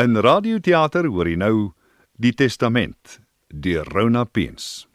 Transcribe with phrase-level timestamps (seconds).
[0.00, 1.56] In radioteater hoor jy nou
[2.16, 3.18] Die Testament
[3.52, 4.86] deur Rona Peens.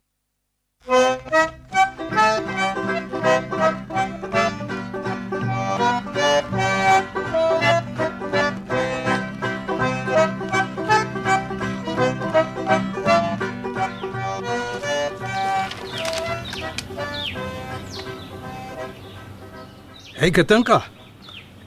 [20.16, 20.82] Hey Katinka.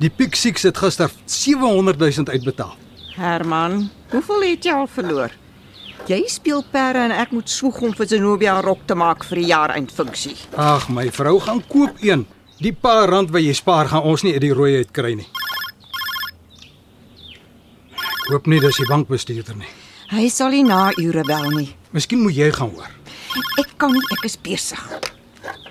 [0.02, 2.87] Die Pick Six het gister 700 000 uitbetaal.
[3.18, 5.32] Herman, hoeveel het jy al verloor?
[6.08, 9.36] Jy speel perde en ek moet swoeg om vir Zenobia 'n rok te maak vir
[9.42, 10.36] die jaareindfunksie.
[10.56, 12.26] Ag, my vrou gaan koop een.
[12.58, 15.26] Die paar rand wat jy spaar gaan ons nie uit die rooi uit kry nie.
[17.98, 19.68] Ek Hoop nie dis die bankbestuurder nie.
[20.10, 21.76] Hy sal nie na ure bel nie.
[21.92, 22.90] Miskien moet jy gaan hoor.
[23.58, 24.80] Ek kan nie, ek is besig.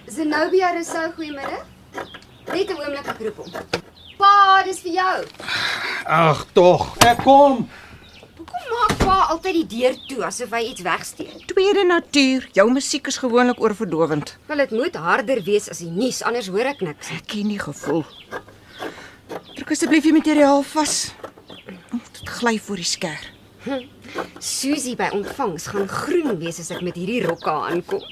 [0.07, 1.66] Zenobia Rousseau, goeiemiddag.
[2.54, 3.52] Net 'n oomblik ek roep hom.
[4.17, 5.17] Pa, dis vir jou.
[6.09, 7.67] Ag tog, ek kom.
[8.38, 11.46] Hoekom maak pa altyd die deur toe asof hy iets wegsteek?
[11.51, 12.48] Tweede natuur.
[12.57, 14.34] Jou musiek is gewoonlik oorverdowend.
[14.49, 17.12] Wel dit moet harder wees as die nuus, anders hoor ek niks.
[17.13, 18.05] Ek ken nie gevoel.
[19.54, 20.98] Druk asseblief die materiaal vas.
[21.93, 23.29] Dit gly voor die skêr.
[24.40, 28.05] Susie by ontvangs gaan groen wees as ek met hierdie rokke aankom.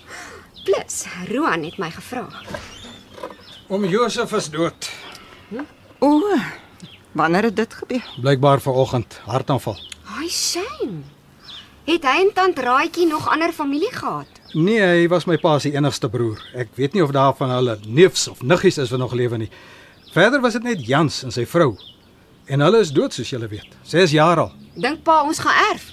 [0.66, 2.26] Plus, Roan het my gevra.
[3.70, 4.88] Om Josef is dood.
[5.98, 6.22] O,
[7.12, 8.04] wanneer het dit gebeur?
[8.20, 9.78] Blykbaar vanoggend hartaanval.
[10.18, 11.02] Ai, shame.
[11.86, 14.26] Het hy en tant Raaitjie nog ander familie gehad?
[14.52, 16.40] Nee, hy was my pa se enigste broer.
[16.54, 19.50] Ek weet nie of daar van hulle neefs of niggies is wat nog lewe nie.
[20.12, 21.76] Verder was dit net Jans en sy vrou.
[22.46, 23.76] En hulle is dood soos julle weet.
[23.86, 24.52] 6 jaar al.
[24.74, 25.90] Dink pa ons gaan erf?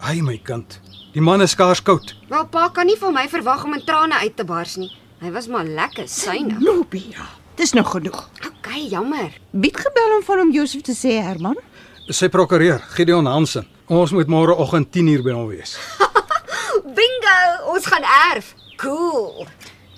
[0.00, 0.78] Ai my kind.
[1.14, 2.14] Die man is skaars koud.
[2.28, 4.92] Wel pa kan nie van my verwag om in trane uit te bars nie.
[5.20, 6.56] Hy was maar lekker syne.
[6.60, 7.26] Nobia.
[7.60, 8.28] Dis nog genoeg.
[8.46, 9.34] OK, jammer.
[9.50, 11.58] Bied gebel om van hom Josef te sê, Herman.
[12.08, 13.66] Sy prokureur, Gideon Hansen.
[13.92, 15.74] Ons moet môreoggend 10uur by hom wees.
[16.96, 17.36] Bingo,
[17.74, 18.54] ons gaan erf.
[18.80, 19.44] Cool.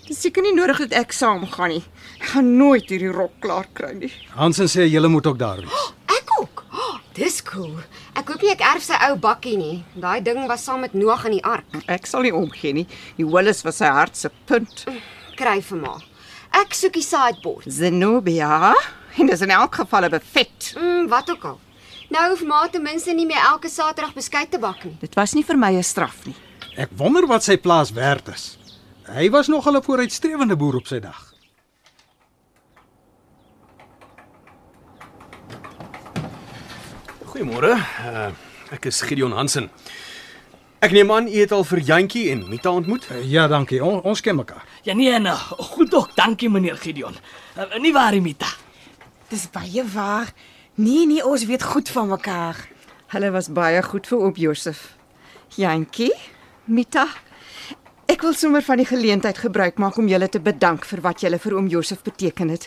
[0.08, 1.84] Dis seker nie nodig dat ek saam gaan nie.
[2.18, 4.10] Ek gaan nooit hierdie rok klaar kry nie.
[4.34, 5.88] Hansen sê julle moet ook daar wees.
[6.18, 6.66] Ek ook.
[6.74, 7.78] Oh, dis cool.
[8.18, 9.84] Ek hoop nie ek erf sy ou bakkie nie.
[9.94, 11.78] Daai ding was saam met Noag in die ark.
[11.86, 12.88] Ek sal nie omgee nie.
[13.20, 14.88] Die Willis was sy hart se punt.
[15.38, 16.00] Kry vir ma.
[16.52, 17.64] Ek soek die sideboard.
[17.72, 18.72] Zenobia,
[19.16, 20.74] en dis in elk geval 'n buffet.
[20.76, 21.60] Mm, wat ook al.
[22.10, 24.96] Nou hoef ma ten minste nie meer elke Saterdag beskuit te bak nie.
[25.00, 26.34] Dit was nie vir my 'n straf nie.
[26.76, 28.58] Ek wonder wat sy plaas werd is.
[29.06, 31.32] Hy was nog 'n vooruitstrewende boer op sy dag.
[37.24, 37.72] Goeiemôre.
[38.04, 38.30] Uh,
[38.70, 39.70] ek is Gideon Hansen.
[40.82, 43.04] Ek neem aan u het al vir Jantjie en Mita ontmoet.
[43.10, 43.78] Uh, Ja, dankie.
[43.84, 44.64] On, ons ken mekaar.
[44.82, 45.32] Ja nee, nee.
[45.70, 47.14] Goed ook, dankie meneer Gideon.
[47.56, 48.48] Uh, nie waar, Mita?
[49.30, 50.32] Dis baie waar.
[50.74, 52.58] Nee nee, ons weet goed van mekaar.
[53.14, 54.80] Hulle was baie goed vir oop Josef.
[55.54, 56.10] Jantjie,
[56.64, 57.06] Mita.
[58.10, 61.38] Ek wil sommer van die geleentheid gebruik maak om julle te bedank vir wat julle
[61.38, 62.66] vir oom Josef beteken het.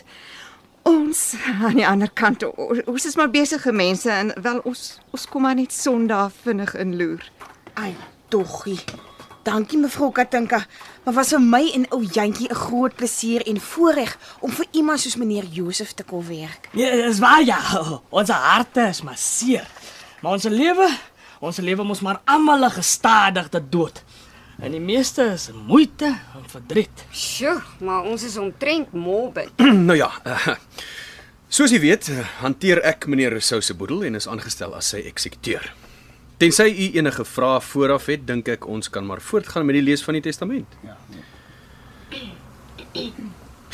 [0.88, 2.46] Ons aan die ander kant,
[2.86, 7.28] ons is maar besige mense en wel ons ons kom maar net Sondag vinnig inloer.
[7.76, 7.92] Ai,
[8.32, 8.80] doggie.
[9.44, 10.62] Dankie mevrou Katinka.
[11.04, 15.00] Maar was vir my en ou Jantjie 'n groot plesier en voorreg om vir iemand
[15.00, 16.68] soos meneer Josef te kon werk.
[16.72, 17.60] Ja, dis waar ja.
[18.08, 19.66] Ons harte is maar seer.
[20.22, 20.88] Maar ons lewe,
[21.40, 24.02] ons lewe mos maar almal 'n gestadigde dood.
[24.58, 27.04] En die meeste is moeite en verdriet.
[27.12, 29.50] Sjoe, maar ons is omtrent morbid.
[29.88, 30.48] nou ja, uh,
[31.48, 34.96] soos u weet, uh, hanteer ek meneer Rousseau se boedel en is aangestel as sy
[34.96, 35.72] eksekuteur.
[36.36, 40.02] Tensy u enige vrae vooraf het, dink ek ons kan maar voortgaan met die lees
[40.04, 40.74] van die testament.
[40.84, 40.96] Ja.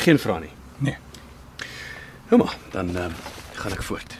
[0.04, 0.52] Geen vrae nie.
[0.78, 0.96] Nee.
[2.30, 3.08] Nou maar, dan uh,
[3.58, 4.14] gaan ek voort.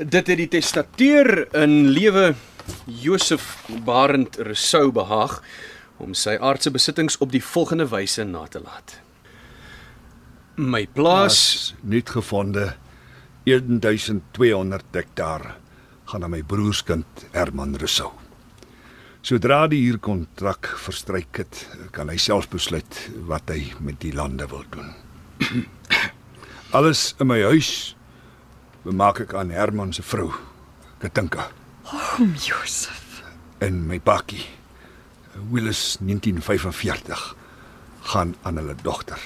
[0.00, 2.32] Dit het die testateur in lewe
[2.88, 5.42] Josef Barend Rousseau behaag
[6.00, 8.96] om sy aardse besittings op die volgende wyse na te laat.
[10.56, 12.72] My plaas As nuut gevonde
[13.44, 15.46] 1200 hektaar
[16.14, 18.12] gaan aan my broerskind Herman Rousseau.
[19.24, 24.62] Sodra die huurkontrak verstryk het, kan hy self besluit wat hy met die lande wil
[24.70, 24.92] doen.
[26.78, 27.96] Alles in my huis
[28.84, 30.28] bemaak ek aan Herman se vrou,
[31.02, 31.48] Katinka,
[31.90, 33.24] Oom Josef.
[33.58, 34.44] en my bakkie
[35.50, 37.24] Willis 1945
[38.12, 39.18] gaan aan hulle dogter.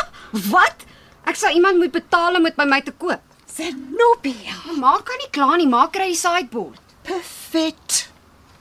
[0.52, 0.84] Wat?
[1.24, 3.22] Ek sal iemand moet betaal om dit by my te koop.
[3.54, 4.56] Zenobia.
[4.66, 6.80] Maar maak kan nie klaar nie, maak kry die sideboard.
[7.06, 7.98] Perfek.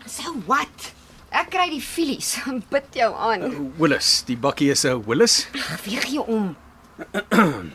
[0.05, 0.91] So wat?
[1.33, 2.35] Ek kry die filies.
[2.73, 3.47] Bid jou aan.
[3.79, 5.47] Willis, die bakkie is 'n Willis.
[5.57, 6.55] Ag, Weeg jou om.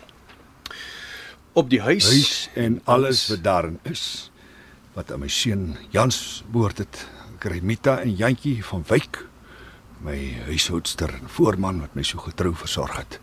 [1.59, 4.31] op die huis, Huis en alles wat daarin is
[4.94, 7.05] wat aan my seun Jans behoort het,
[7.38, 9.20] kry Mita en Jantjie van Wyk,
[10.03, 10.17] my
[10.49, 13.19] huishoudster en voorman wat my so getrou versorg het,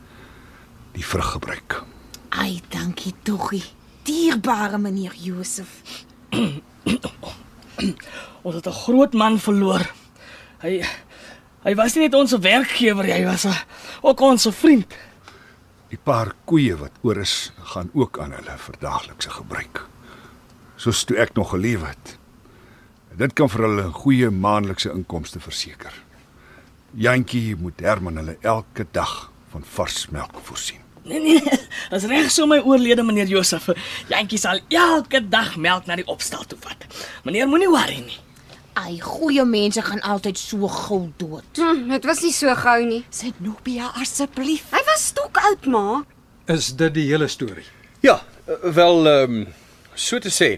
[0.96, 1.82] die vrug gebruik.
[2.30, 3.64] Ai, dankie toggie.
[4.06, 5.82] Dierbare meneer Josef.
[8.46, 9.82] Ons het 'n groot man verloor.
[10.62, 10.86] Hy
[11.66, 13.58] hy was nie net ons werkgewer, hy was 'n
[14.02, 14.94] ook ons vriend.
[15.90, 19.86] Die paar koeie wat oor is, gaan ook aan hulle vir daaglikse gebruik.
[20.76, 22.18] Soos toe ek nog geleef het.
[23.18, 25.94] Dit kan vir hulle 'n goeie maandelikse inkomste verseker.
[26.94, 30.85] Jantjie moet Herman hulle elke dag van vars melk voorsien.
[31.06, 31.42] Nee nee,
[31.92, 33.68] dis reg so my oorlede meneer Josef.
[34.10, 36.86] Jantjie sal elke dag melk na die opstal toe vat.
[37.28, 38.18] Meneer moenie worry nie.
[38.76, 41.46] Ai, goeie mense gaan altyd so gou dood.
[41.62, 43.04] Hm, dit was nie so gou nie.
[43.14, 44.66] Zenobia, asseblief.
[44.74, 45.86] Hy was stok oud, ma.
[46.52, 47.68] Is dit die hele storie?
[48.04, 48.20] Ja,
[48.64, 49.46] wel ehm um,
[49.94, 50.50] so te sê.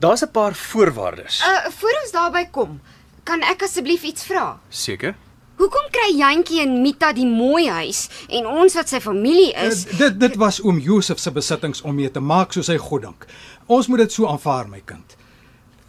[0.00, 1.40] Daar's 'n paar voorwaardes.
[1.40, 2.80] Uh voor ons daarby kom,
[3.24, 4.60] kan ek asseblief iets vra?
[4.68, 5.14] Seker?
[5.60, 9.82] Hoekom kry Jantjie en Mita die mooi huis en ons wat sy familie is?
[9.84, 13.26] Uh, dit dit was oom Josef se besittings om mee te maak soos hy goddink.
[13.68, 15.16] Ons moet dit so aanvaar, my kind.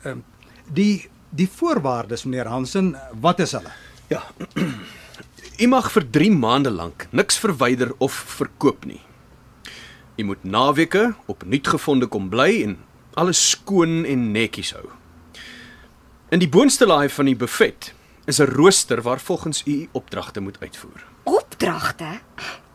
[0.04, 0.26] Ehm um,
[0.72, 2.90] die die voorwaardes meneer Hansen,
[3.24, 3.72] wat is hulle?
[4.12, 4.20] Ja.
[5.64, 9.00] U mag vir 3 maande lank niks verwyder of verkoop nie.
[10.20, 12.76] U moet naweke op nuutgevonde kom bly en
[13.16, 14.92] alles skoon en netjies hou.
[16.32, 17.94] In die boonste laai van die buffet
[18.26, 21.06] is 'n rooster waar volgens u opdragte moet uitvoer.
[21.24, 22.20] Opdragte?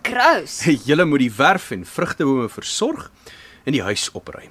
[0.00, 0.64] Krous.
[0.84, 3.10] Julle moet die werf en vrugtebome versorg
[3.64, 4.50] en die huis opruim.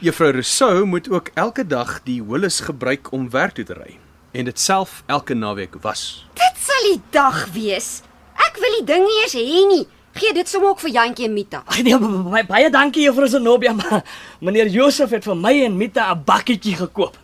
[0.00, 3.98] Juffrou Rousseau moet ook elke dag die holles gebruik om werk toe te ry
[4.32, 6.26] en dit self elke naweek was.
[6.34, 8.02] Dit sal die dag wees.
[8.34, 9.84] Ek wil die ding nie eers hê nie.
[10.12, 11.62] Gee dit sommer ook vir Jantjie en Mita.
[11.66, 14.02] Ag nee, baie, baie dankie juffrou Zenobia, maar
[14.40, 17.16] meneer Josef het vir my en Mita 'n bakkietjie gekoop.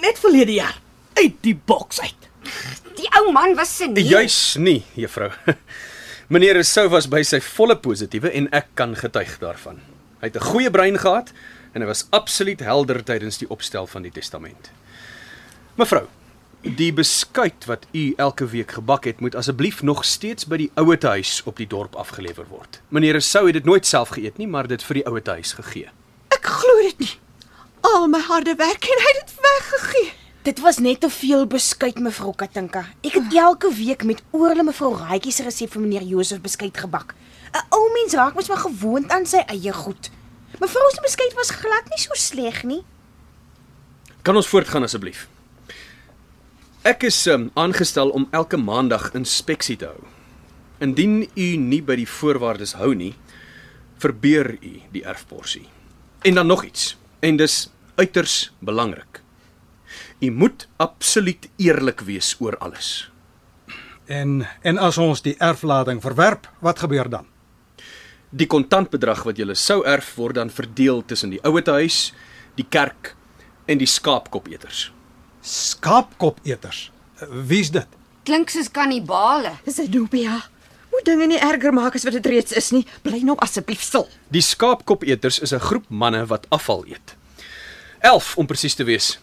[0.00, 0.80] Net verlede jaar
[1.14, 2.31] uit die boks uit.
[2.98, 4.06] Die ou man was seniel.
[4.06, 5.30] Juis nie, juffrou.
[6.32, 9.82] Meneer Rousseau was by sy volle positiewe en ek kan getuig daarvan.
[10.22, 11.32] Hy het 'n goeie brein gehad
[11.74, 14.70] en hy was absoluut helder tydens die opstel van die testament.
[15.76, 16.06] Mevrou,
[16.62, 21.08] die beskuit wat u elke week gebak het, moet asseblief nog steeds by die ouete
[21.08, 22.80] huis op die dorp afgelewer word.
[22.88, 25.90] Meneer Rousseau het dit nooit self geëet nie, maar dit vir die ouete huis gegee.
[26.28, 27.14] Ek glo dit nie.
[27.82, 30.21] Al my harde werk en hy het dit weggegee.
[30.42, 32.80] Dit was net te veel beskuit mevrou Katinka.
[33.06, 37.14] Ek het elke week met oorle mevrou Raaitjie se resep vir meneer Josef beskuit gebak.
[37.54, 40.10] 'n Ou mens raak mos maar gewoond aan sy eie goed.
[40.58, 42.82] Mevrou se beskuit was glad nie so sleg nie.
[44.22, 45.28] Kan ons voortgaan asseblief?
[46.82, 50.02] Ek is um, aangestel om elke maandag inspeksie te hou.
[50.80, 53.14] Indien u nie by die voorwaardes hou nie,
[53.98, 55.68] verbeur u die erfporsie.
[56.22, 59.11] En dan nog iets, en dis uiters belangrik.
[60.22, 63.10] U moet absoluut eerlik wees oor alles.
[64.06, 67.26] En en as ons die erflading verwerp, wat gebeur dan?
[68.30, 72.12] Die kontantbedrag wat jy sou erf word dan verdeel tussen die ouete huis,
[72.54, 73.16] die kerk
[73.66, 74.92] en die skaapkopeters.
[75.42, 76.92] Skaapkopeters.
[77.50, 77.98] Wie's dit?
[78.22, 79.56] Klink soos kannibale.
[79.66, 80.38] Zenobia,
[80.92, 82.84] moet dinge nie erger maak as wat dit reeds is nie.
[83.02, 84.06] Bly nou asseblief stil.
[84.30, 87.16] Die skaapkopeters is 'n groep manne wat afval eet.
[88.00, 89.18] 11 om presies te wees.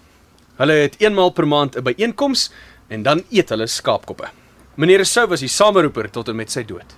[0.59, 2.49] Hulle het eenmaal per maand 'n byeenkoms
[2.89, 4.27] en dan eet hulle skaapkoppe.
[4.75, 6.95] Meneer Rousseau was die sameroeper tot en met sy dood.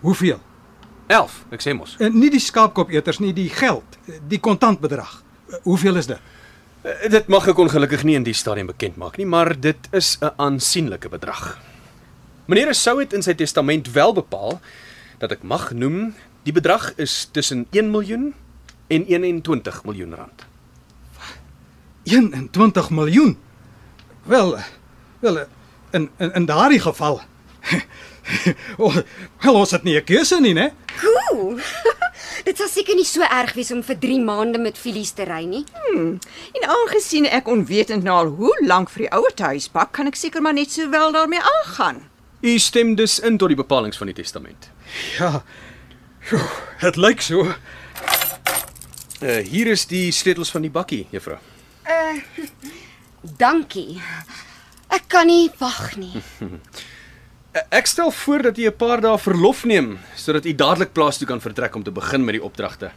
[0.00, 0.40] Hoeveel?
[1.06, 1.96] 11, ek sê mos.
[1.98, 5.22] En nie die skaapkopeters nie, die geld, die kontantbedrag.
[5.62, 6.18] Hoeveel is dit?
[6.82, 10.18] Eh, Dit mag ek ongelukkig nie in die stadium bekend maak nie, maar dit is
[10.20, 11.58] 'n aansienlike bedrag.
[12.46, 14.60] Meneer Rousseau het in sy testament wel bepaal
[15.18, 16.14] dat ek mag noem
[16.44, 18.34] die bedrag is tussen 1 miljoen
[18.88, 20.49] en 21 miljoen rand.
[22.02, 23.38] 21 miljoen.
[24.22, 24.56] Wel,
[25.18, 25.38] wel
[25.90, 27.20] in in, in daardie geval.
[28.76, 28.96] oh,
[29.40, 30.72] wel ons het nie 'n keuse nie, né?
[31.00, 31.58] Cool.
[32.48, 35.44] dit sal seker nie so erg wees om vir 3 maande met filies te ry
[35.44, 35.64] nie.
[36.52, 40.16] En aangesien ek onwetend na al hoe lank vir die ouer huis pak, kan ek
[40.16, 42.02] seker maar net sowel daarmee aangaan.
[42.40, 44.70] U stem dus in tot die bepalinge van die testament.
[45.18, 45.42] Ja.
[46.20, 46.40] Sjoe,
[46.80, 47.46] dit lyk so.
[49.20, 51.38] Uh hier is die sleutels van die bakkie, juffrou.
[53.42, 54.00] Dankie.
[54.90, 56.22] Ek kan nie wag nie.
[57.78, 61.26] Ek stel voor dat u 'n paar dae verlof neem sodat u dadelik plaas toe
[61.26, 62.90] kan vertrek om te begin met die opdragte.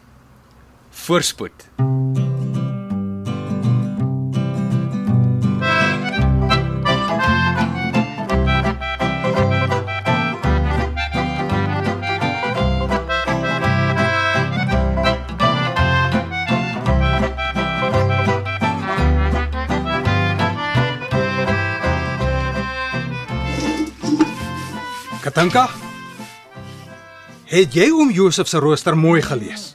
[0.91, 2.32] Voorspoed.
[25.33, 25.65] Katanka?
[27.49, 29.71] Het jy oom Josef se rooster mooi gelees?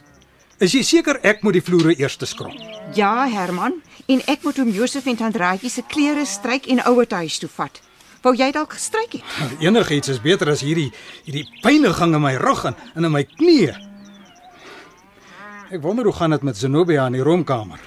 [0.63, 2.55] Is jy seker ek moet die vloere eers skrob?
[2.95, 3.75] Ja, Herman,
[4.07, 7.81] en ek moet hom Josef en Tandraatjie se klere stryk en ouer huis toe vat.
[8.23, 9.35] Wou jy dalk gestryk het?
[9.67, 10.93] Enigiets is beter as hierdie
[11.27, 13.75] hierdie pyniging in my rug en, en in my knieë.
[15.75, 17.83] Ek wonder hoe gaan dit met Zenobia in die roomkamer.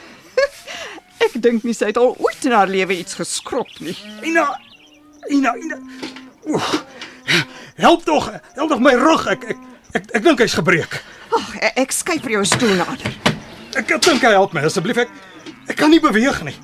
[1.24, 3.96] Ek dink nie sy het al ooit in haar lewe iets geskrob nie.
[4.28, 4.50] Ina,
[5.32, 5.80] Ina, Ina.
[6.52, 6.82] Oef.
[7.76, 9.26] Help tog, help tog my rug.
[9.32, 9.58] Ek ek
[9.96, 10.98] ek, ek dink hy's gebreek.
[11.32, 13.14] Ag, ek, ek skuif vir jou stoel nader.
[13.76, 14.98] Ek ek dink hy help my asseblief.
[15.06, 15.10] Ek
[15.72, 16.56] ek kan nie beweeg nie.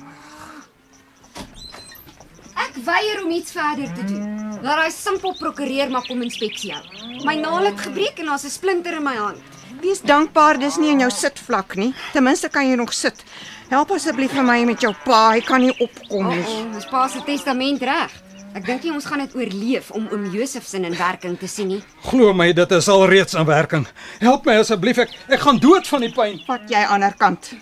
[2.59, 4.25] Ek weier om iets verder te doen.
[4.61, 6.83] Laat daai simpel prokureur maar kom inspeksie hou.
[7.25, 9.41] My naal het gebreek en daar's 'n splinter in my hand.
[9.81, 11.93] Wees dankbaar dis nie in jou sitvlak nie.
[12.13, 13.23] Ten minste kan jy nog sit.
[13.69, 16.43] Help asseblief vir my met jou pa, hy kan nie opkom nie.
[16.43, 18.11] oh, ons pa se testament reg.
[18.59, 21.69] Ek dink nie ons gaan dit oorleef om oom Josef se in werking te sien
[21.71, 21.79] nie.
[22.09, 23.85] Glo my, dit is al reeds in werking.
[24.19, 24.99] Help my asseblief.
[24.99, 26.41] Ek ek gaan dood van die pyn.
[26.43, 27.53] Vat jy aan ander kant.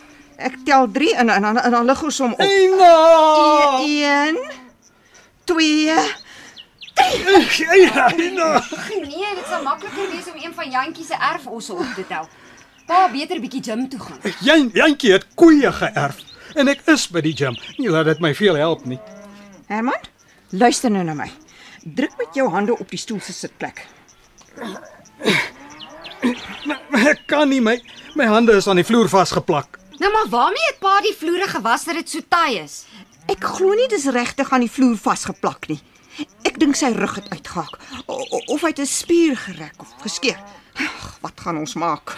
[0.42, 2.42] Ek tel 3 in en dan en dan lig ons hom op.
[2.42, 2.89] Ina!
[3.86, 4.42] 1
[5.46, 6.00] 2
[7.77, 8.50] Ina, Ina.
[9.06, 12.25] Nee, dit sal makliker wees om een van Jantjie se erfosse op te tel.
[12.89, 14.20] Pa beter bietjie gym toe gaan.
[14.42, 16.25] Jan Jantjie het koeie geërf
[16.58, 17.54] en ek is by die gym.
[17.77, 18.98] Nie laat dit my veel help nie.
[19.70, 20.01] Herman,
[20.50, 21.30] luister nou na my.
[21.84, 23.86] Druk met jou hande op die stoel se sitplek.
[26.92, 27.77] Maar ek kan nie my
[28.18, 29.77] my hande is aan die vloer vasgeplak.
[30.01, 32.86] Nou maar waarmee het pa die vloere gewas dat dit so taai is?
[33.30, 35.80] Ek glo nie dis regtig aan die vloer vasgeplak nie.
[36.48, 37.30] Ek dink sy rug het
[38.08, 40.38] o- of hy het 'n spier gerek of geskeur.
[40.77, 42.13] Ag, wat gaan ons maak?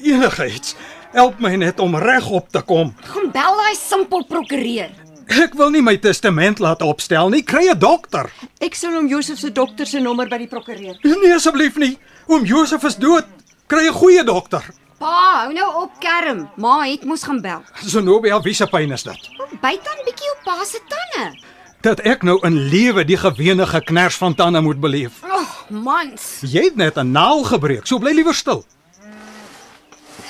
[0.00, 0.74] Enigiets.
[1.12, 2.94] Help my net om regop te kom.
[3.04, 4.90] Gaan bel daai simpel prokureur.
[5.26, 7.42] Ek wil nie my testament laat opstel nie.
[7.42, 8.30] Kry 'n dokter.
[8.60, 10.98] Ek sal hom Josef se dokter se nommer by die prokureur.
[11.02, 11.98] Nee asseblief nie.
[12.28, 13.24] Oom Josef is dood.
[13.66, 14.62] Kry 'n goeie dokter.
[14.98, 16.48] Pa, hou nou op kerm.
[16.56, 17.62] Ma het mos gaan bel.
[17.82, 19.28] Zenobia, wie se pyn is dit?
[19.60, 21.38] Byt dan bietjie op pa se tande.
[21.80, 25.22] Dat ek nou in lewe die gewene geknars van tande moet beleef.
[25.22, 26.40] Ag, oh, mans.
[26.40, 27.86] Jy het net 'n naal gebreek.
[27.86, 28.64] So bly liewer stil.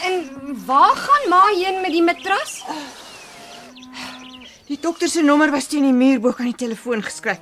[0.03, 0.27] En
[0.67, 2.65] waar gaan ma heen met die matras?
[4.69, 7.41] Die dokter se nommer was teen die muur bo aan die telefoon geskryf.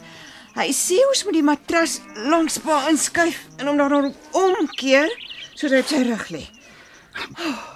[0.56, 5.08] Hy sê ons moet die matras langs pa inskuif en hom dan omkeer
[5.54, 6.42] sodat hy sy rug lê.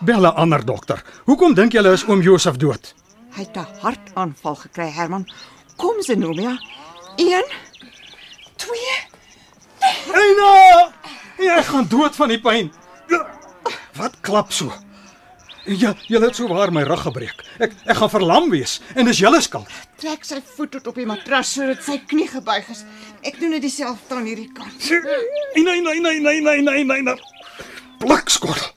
[0.01, 1.03] Bel 'n ander dokter.
[1.25, 2.95] Hoekom dink julle is oom Josef dood?
[3.37, 5.27] Hy het 'n hartaanval gekry, Herman.
[5.77, 6.59] Kom Zenobia.
[7.17, 7.45] 1
[8.57, 8.79] 2
[10.13, 10.93] Eina!
[11.39, 12.73] Jy gaan dood van die pyn.
[13.97, 14.73] Wat klap so?
[15.67, 17.41] Ja, jy het so waar my rug gebreek.
[17.59, 19.71] Ek ek gaan verlam wees en dis julle skuld.
[19.99, 22.85] Trek sy voet tot op die matras sodat sy knie gebuig is.
[23.27, 24.77] Ek doen dit dieselfde aan hierdie kant.
[25.57, 27.17] Nee nee nee nee nee nee nee nee.
[27.99, 28.73] Blikskot.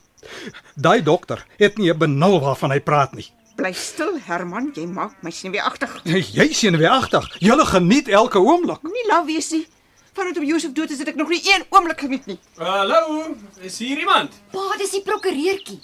[0.74, 3.28] Daai dokter het nie 'n benul waarvan hy praat nie.
[3.56, 6.00] Bly stil, Herman, jy maak my senuweeagtig.
[6.04, 7.26] Jy sien weer agter.
[7.38, 8.82] Julle geniet elke oomblik.
[8.82, 9.66] Nie laf wees nie.
[10.12, 12.38] Vandat om Josef dood is, het ek nog nie een oomblik geniet nie.
[12.58, 14.34] Hallo, is hier iemand?
[14.50, 15.78] Pa, dis die prokureurtjie.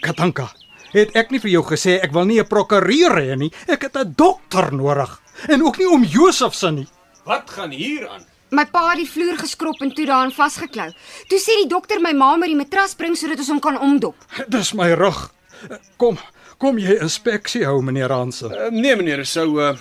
[0.00, 0.46] Katanka,
[0.94, 3.52] het ek nie vir jou gesê ek wil nie 'n prokureur hê nie.
[3.68, 6.88] Ek het 'n dokter nodig en ook nie om Josef se nie.
[7.24, 8.24] Wat gaan hier aan?
[8.50, 10.90] My pa het die vloer geskrob en toe daarin vasgeklou.
[11.28, 14.14] Toe sê die dokter my ma moet die matras bring sodat ons hom kan omdop.
[14.48, 15.32] Dis my rug.
[15.96, 16.18] Kom,
[16.58, 18.52] kom jy inspeksie hou meneer Hansen.
[18.52, 19.76] Uh, nee meneer, sou uh,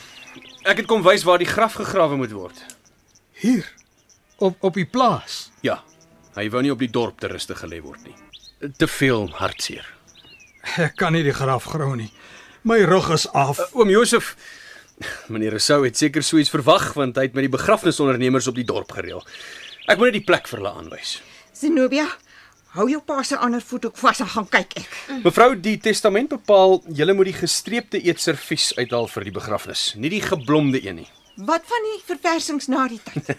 [0.66, 2.66] ek het kom wys waar die graf gegrawe moet word.
[3.34, 3.75] Hier
[4.38, 5.50] op op die plaas.
[5.62, 5.82] Ja.
[6.36, 8.16] Hy wou nie op die dorp te rustig gelê word nie.
[8.78, 9.88] Te veel hartseer.
[10.82, 12.12] Ek kan nie die graf grou nie.
[12.66, 13.60] My rug is af.
[13.60, 14.36] Uh, oom Josef
[15.28, 18.68] Meneer Rousseau het seker so iets verwag want hy het met die begrafnisondernemers op die
[18.68, 19.24] dorp gereël.
[19.86, 21.18] Ek moet net die plek vir hulle aanwys.
[21.56, 22.06] Zenobia,
[22.76, 24.96] hou jou pa se ander voet ook vas en gaan kyk ek.
[25.24, 30.24] Mevrou, die testament bepaal julle moet die gestreepte eetservies uithaal vir die begrafnis, nie die
[30.24, 31.10] geblomde een nie.
[31.36, 33.36] Wat van die verversings na die tyd?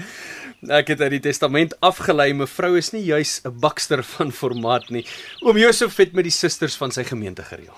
[0.68, 5.06] Ek het uit die testament afgelei mevrou is nie juis 'n bakster van formaat nie.
[5.40, 7.76] Oom Josef het met die susters van sy gemeente gereël.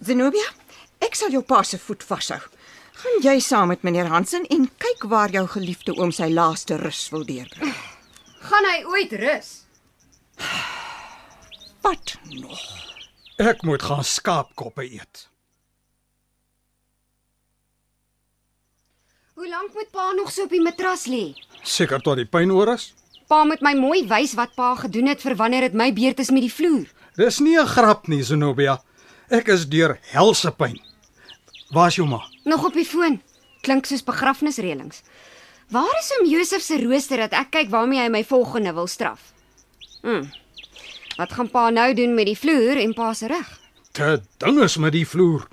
[0.00, 0.50] Zenobia,
[0.98, 2.40] ek sal jou pa se voet vashou.
[2.94, 7.08] Gaan jy saam met meneer Hansen en kyk waar jou geliefde oom sy laaste rus
[7.10, 7.74] wil deurbring.
[8.48, 9.64] Gaan hy ooit rus?
[11.84, 12.60] Wat nog?
[13.36, 15.28] Ek moet gaan skaapkoppe eet.
[19.44, 21.34] Hoe lank moet pa nog so op die matras lê?
[21.68, 22.86] Seker tot die pyn oor is.
[23.28, 26.30] Pa moet my mooi wys wat pa gedoen het vir wanneer dit my beurt is
[26.32, 26.86] met die vloer.
[27.20, 28.78] Dis nie 'n grap nie, Zenobia.
[29.28, 30.80] Ek is deur helse pyn.
[31.74, 32.22] Waar's jou ma?
[32.44, 33.20] Nog op die foon.
[33.60, 35.02] Klink soos begrafnisreëlings.
[35.68, 39.20] Waar is om Josef se rooster dat ek kyk waarmee hy my volgende wil straf?
[40.02, 40.24] Hm.
[41.16, 43.60] Wat gaan pa nou doen met die vloer en pa se rug?
[43.92, 45.46] Te ding is met die vloer.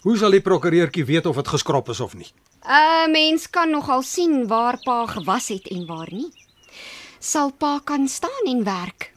[0.00, 2.32] Hoe sal die prokureurtjie weet of dit geskrop is of nie?
[2.64, 6.32] 'n Mens kan nogal sien waar pa gewas het en waar nie.
[7.18, 9.12] Sal pa kan staan en werk?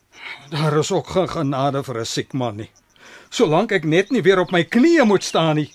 [0.50, 2.72] Daar is ook geen genade vir 'n siek man nie.
[3.30, 5.74] Solank ek net nie weer op my knieë moet staan nie.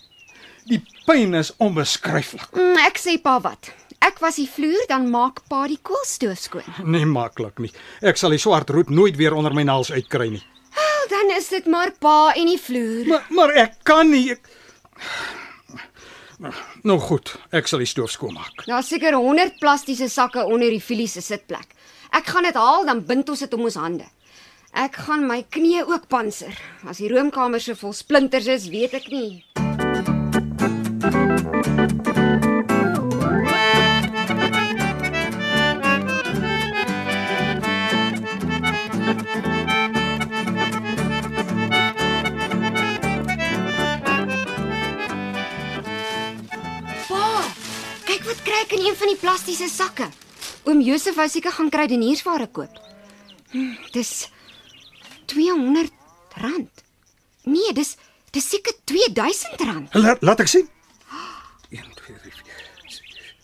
[0.65, 2.53] Die pyn is onbeskryflik.
[2.53, 3.73] Mm, ek sê pa wat.
[3.99, 6.75] Ek was die vloer, dan maak pa die koolstoof skoon.
[6.85, 7.73] Nie maklik nie.
[8.01, 10.43] Ek sal die swart roet nooit weer onder my naels uitkry nie.
[10.75, 13.07] Wel, dan is dit maar pa en die vloer.
[13.07, 14.31] Maar maar ek kan nie.
[14.31, 14.49] Ek...
[16.83, 18.65] Nou goed, ek sal die stoof skoonmaak.
[18.67, 21.77] Daar's seker 100 plastiese sakke onder die filie se sitplek.
[22.13, 24.09] Ek gaan dit haal, dan bind ons dit om ons hande.
[24.73, 26.57] Ek gaan my knie ook panser.
[26.89, 29.72] As die roomkamer so vol splinters is, weet ek nie.
[49.53, 50.09] Plastiese sakke.
[50.65, 52.73] Oom Josef wou seker gaan kruideniersware koop.
[53.53, 54.29] Hm, dis
[55.27, 55.91] 200
[56.41, 56.71] rand.
[57.45, 57.97] Nee, dis
[58.33, 59.95] dis seker 2000 rand.
[59.95, 60.69] Laat laat ek sien.
[61.71, 63.35] 1 2 3 4.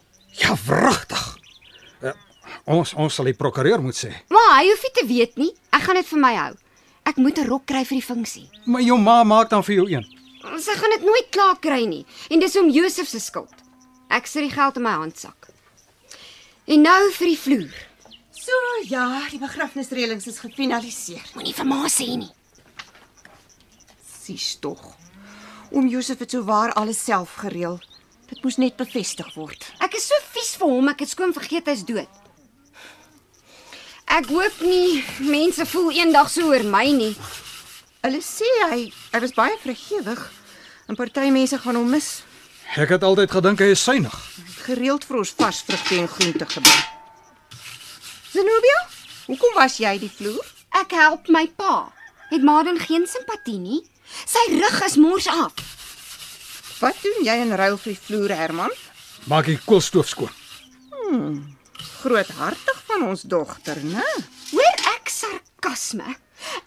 [0.40, 1.24] Ja, wragtig.
[2.00, 2.14] Uh,
[2.64, 4.12] ons ons sal die prokureur moet sê.
[4.32, 5.52] Maar hy hoef nie te weet nie.
[5.76, 6.54] Ek gaan dit vir my hou.
[7.04, 8.48] Ek moet 'n rok kry vir die funksie.
[8.64, 10.06] Maar jou ma maak dan vir jou een.
[10.58, 13.52] Sy gaan dit nooit klaar kry nie en dis om Josef se skuld.
[14.08, 15.38] Ek sit die geld in my handsak.
[16.68, 17.76] En nou vir die vloer.
[18.37, 18.56] So
[18.90, 21.25] ja, die begrafnisreëlings is gefinaliseer.
[21.32, 22.28] Moenie vir ma sê nie.
[24.04, 24.82] Sies tog.
[25.72, 27.78] Oom Josef het souwaar alles self gereël.
[28.28, 29.64] Dit moes net bevestig word.
[29.80, 32.21] Ek is so vies vir hom, ek het skoon vergeet hy's dood.
[34.12, 37.14] Ek hoop nie mense voel eendag so oor my nie.
[38.04, 38.82] Hulle sê hy
[39.14, 40.21] hy was baie vrygewig.
[40.88, 42.19] En party mense gaan hom mis.
[42.76, 44.15] Ek het altyd gedink hy is suinig.
[44.67, 46.83] Gereeld vir ons vars vrugte en groente gebring.
[48.28, 48.81] Zenobia,
[49.26, 50.45] hoekom was jy die vloer?
[50.76, 51.89] Ek help my pa.
[52.28, 53.81] Het Maden geen simpatie nie?
[54.28, 55.57] Sy rug is mors af.
[56.83, 58.75] Wat doen jy in ruil vir die vloer, Herman?
[59.33, 60.35] Maak die koolstoof skoon.
[62.02, 64.04] Groothartig van ons dogter, né?
[64.52, 66.15] Hoor ek sarkasme?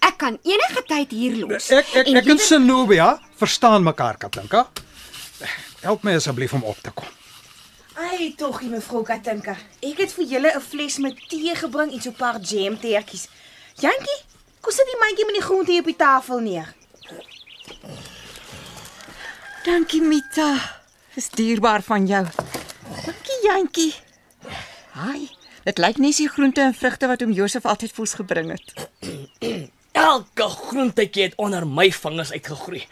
[0.04, 1.70] Ek kan enige tyd hier los.
[1.72, 4.66] Ek ek En ek en Senobia verstaan mekaar, Katinka.
[5.82, 7.08] Help my asseblief om op te kom.
[7.98, 9.56] Ai, toggie mevrou Katinka.
[9.82, 13.28] Ek het vir julle 'n fles met tee gebring en so 'n paar jamteertjies.
[13.76, 14.20] Jantjie,
[14.62, 16.74] kom sit die mandjie met die groente hier op die tafel neer.
[19.64, 20.80] Dankie Mita.
[21.16, 22.26] Dis dierbaar van jou.
[23.06, 23.94] Dankie Jantjie.
[24.92, 25.30] Haai,
[25.64, 28.74] dit lyk nie so groente en vrugte wat oom Josef altyd vir ons gebring het.
[29.92, 32.88] Elke groentetjie het onder my vingers uitgegroei.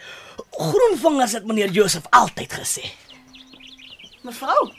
[0.50, 2.84] Groen vingers het meneer Josef altyd gesê.
[4.22, 4.72] Mevrou,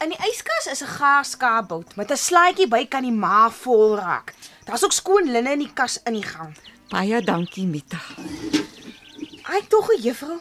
[0.00, 4.34] in die yskas is 'n gaarskaapbout met 'n slaaitjie by kan die maag vol raak.
[4.64, 6.56] Daar's ook skoon linne in die kas in die gang.
[6.88, 8.00] Baie dankie Mita.
[9.42, 10.40] Ai, tog, juffrou.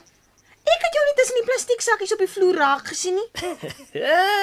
[0.61, 3.29] Ek het jou nie tussen die plastiek sakkies op die vloer raak gesien nie.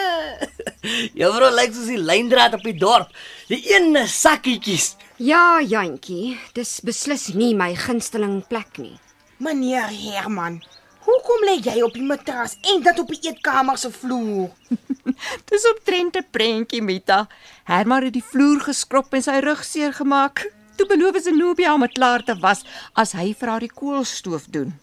[1.21, 3.13] Juffrou lyk soos die lyndraad op die dorp.
[3.51, 4.97] Die ene sakkietjies.
[5.23, 8.97] Ja, Jantjie, dis beslis nie my gunsteling plek nie.
[9.43, 10.59] Meneer Herman,
[11.07, 14.51] hoekom lê jy op die matras en dit op die eetkamer se vloer?
[15.51, 17.25] Dis op Trente prentjie Mita.
[17.67, 20.45] Herman het die vloer geskrob en sy rug seer gemaak.
[20.79, 22.63] Toe beloof Zenobia om dit klaar te was
[22.95, 24.77] as hy vir haar die koolstoof doen.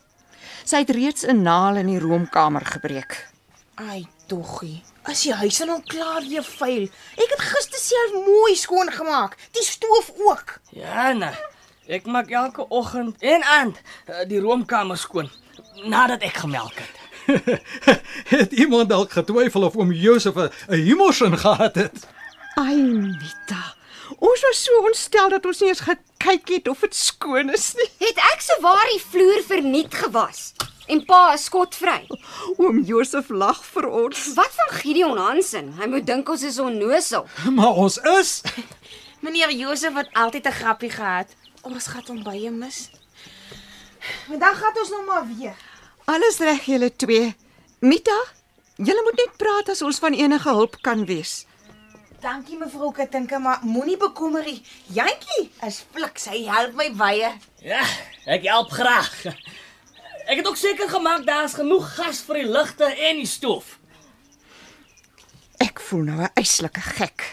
[0.64, 3.28] Sy het reeds 'n naal in die roomkamer gebreek.
[3.76, 4.84] Ai, toggie.
[5.04, 6.90] As die huis dan al klaar weer vuil.
[7.16, 9.38] Ek het gister self mooi skoon gemaak.
[9.52, 10.60] Die stoof ook.
[10.70, 11.36] Ja, nee.
[11.88, 15.30] Ek maak elke oggend en aand eh, die roomkamer skoon
[15.84, 17.04] nadat ek gemelk het.
[18.38, 22.08] het iemand dalk getwyfel of oom Josef 'n 'n humorsin gehad het?
[22.56, 23.76] Ai Mita.
[24.20, 27.90] Ons was so ontstel dat ons nie eens gekyk het of dit skoon is nie.
[28.08, 30.54] Het ek sowaar die vloer verniet gewas
[30.88, 32.04] en pa is skotvry.
[32.62, 34.28] Oom Josef lag vir ons.
[34.38, 35.72] Wat van Gideon Hansen?
[35.80, 37.26] Hy moet dink ons is onnosel.
[37.58, 38.42] Maar ons is
[39.26, 41.28] Meneer Josef het altyd 'n grappie gehad.
[41.62, 42.90] Ons gaan hom baie mis.
[44.28, 45.56] Maar dan gaan ons nou maar weer.
[46.06, 47.36] Alles reg julle twee.
[47.80, 48.20] Mita,
[48.76, 51.46] julle moet net praat as ons van enige hulp kan wees.
[52.26, 54.58] Dankie mevrou Katinka, maar moenie bekommer nie.
[54.90, 57.30] Jantjie is fliks, hy help my baie.
[57.62, 57.84] Ja,
[58.26, 59.14] ek help graag.
[60.26, 63.76] Ek het ook seker gemaak daar's genoeg gas vir die ligte en die stoof.
[65.62, 67.28] Ek voel nou 'n eislike gek.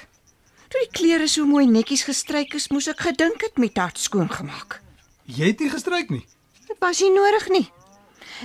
[0.68, 4.82] Toe die klere so mooi netjies gestryk is, moes ek gedink het met hart skoongemaak.
[5.24, 6.26] Jy het nie gestryk nie.
[6.68, 7.72] Dit was nie nodig nie.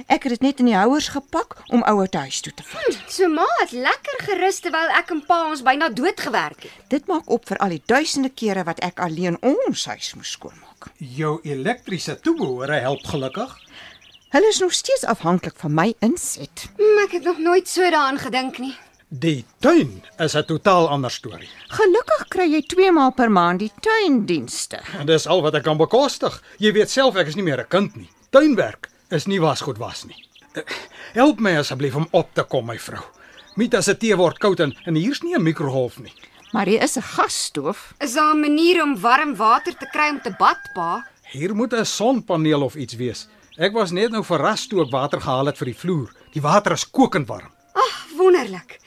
[0.05, 2.97] Ek het dit net in die houers gepak om ouer te huis toe te vat.
[3.09, 6.75] So ma het lekker gerus terwyl ek en pa ons byna dood gewerk het.
[6.93, 10.91] Dit maak op vir al die duisende kere wat ek alleen ons huis moes skoonmaak.
[11.01, 13.55] Jou elektriese toebehore help gelukkig.
[14.35, 16.67] Hulle is nog steeds afhanklik van my inset.
[16.77, 18.75] Hm, ek het nog nooit so daaraan gedink nie.
[19.09, 21.49] Die tuin is 'n totaal ander storie.
[21.67, 24.79] Gelukkig kry jy 2 maal per maand die tuindienste.
[24.99, 26.43] En dis al wat ek kan bekostig.
[26.57, 28.09] Jy weet self ek is nie meer 'n kind nie.
[28.29, 30.23] Tuinwerk is nie wasgoed was nie.
[30.53, 30.61] Eh,
[31.13, 33.03] Help my asseblief om op te kom, my vrou.
[33.55, 36.13] Mita se tee word koud en, en hier's nie 'n mikrogolf nie.
[36.53, 37.93] Maar hier is 'n gasstoof.
[37.99, 41.05] Is daar 'n manier om warm water te kry om te bad, pa?
[41.31, 43.27] Hier moet 'n sonpaneel of iets wees.
[43.57, 46.11] Ek was net nou verras toe ek water gehaal het vir die vloer.
[46.33, 47.51] Die water is kokend warm.
[47.73, 48.79] Ag, wonderlik.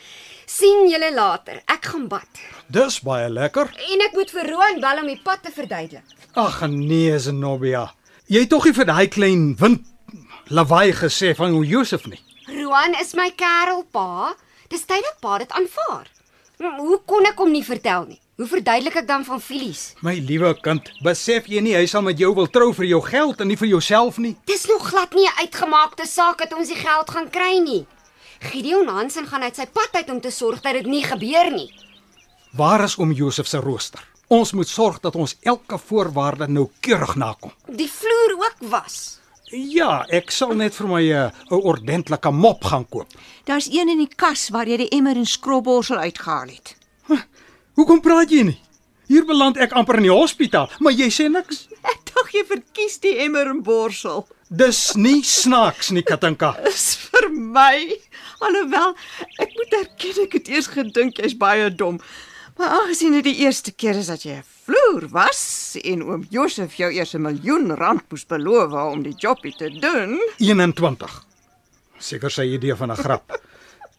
[0.47, 1.63] sien julle later.
[1.67, 2.27] Ek gaan bad.
[2.69, 3.67] Dis baie lekker.
[3.93, 6.03] En ek moet vir Roan bel om die pad te verduidelik.
[6.35, 7.93] Ag nee, Zenobia.
[8.27, 9.81] Jy het tog nie vir daai klein wind
[10.51, 12.21] lawaai gesê van Josef nie.
[12.47, 14.35] Roan is my kerel, pa.
[14.69, 16.11] Dis tyd dat pa dit aanvaar.
[16.61, 18.19] Hoe kon ek hom nie vertel nie?
[18.41, 19.95] Hoe verduidelik ek dan van Filies?
[20.05, 23.41] My liewe kind, besef jy nie hy sal met jou wil trou vir jou geld
[23.41, 24.35] en nie vir jouself nie?
[24.49, 27.87] Dis nog glad nie 'n uitgemaakte saak dat ons die geld gaan kry nie.
[28.41, 31.71] Gideon Hansen gaan uit sy pad uit om te sorg dat dit nie gebeur nie.
[32.53, 34.01] Waar is oom Josef se rooster?
[34.29, 37.53] Ons moet sorg dat ons elke voorwaarde noukeurig nakom.
[37.67, 39.20] Die vloer ook was.
[39.51, 43.09] Ja, ek sal net vir my 'n 'n ordentlike mop gaan koop.
[43.45, 46.77] Daar's een in die kas waar jy die emmer en skrobborsel uitgehaal het.
[47.75, 48.61] Hoekom praat jy nie?
[49.09, 51.67] Hier beland ek amper in die hospitaal, maar jy sê niks.
[51.93, 54.27] Ek dink jy verkies die emmer en borsel.
[54.49, 56.53] Dis nie snaaks nie, Katinka.
[56.65, 57.99] Dis vir my.
[58.41, 58.95] Alhoewel
[59.39, 61.99] ek moet erken ek het eers gedink jy's baie dom.
[62.57, 66.77] Maar aangesien dit die eerste keer is dat jy 'n vloer was en oom Josef
[66.79, 71.25] jou eers 'n miljoen rand moes beloof om die jobbie te doen, 21.
[71.99, 73.41] Seker sy idee van 'n grap.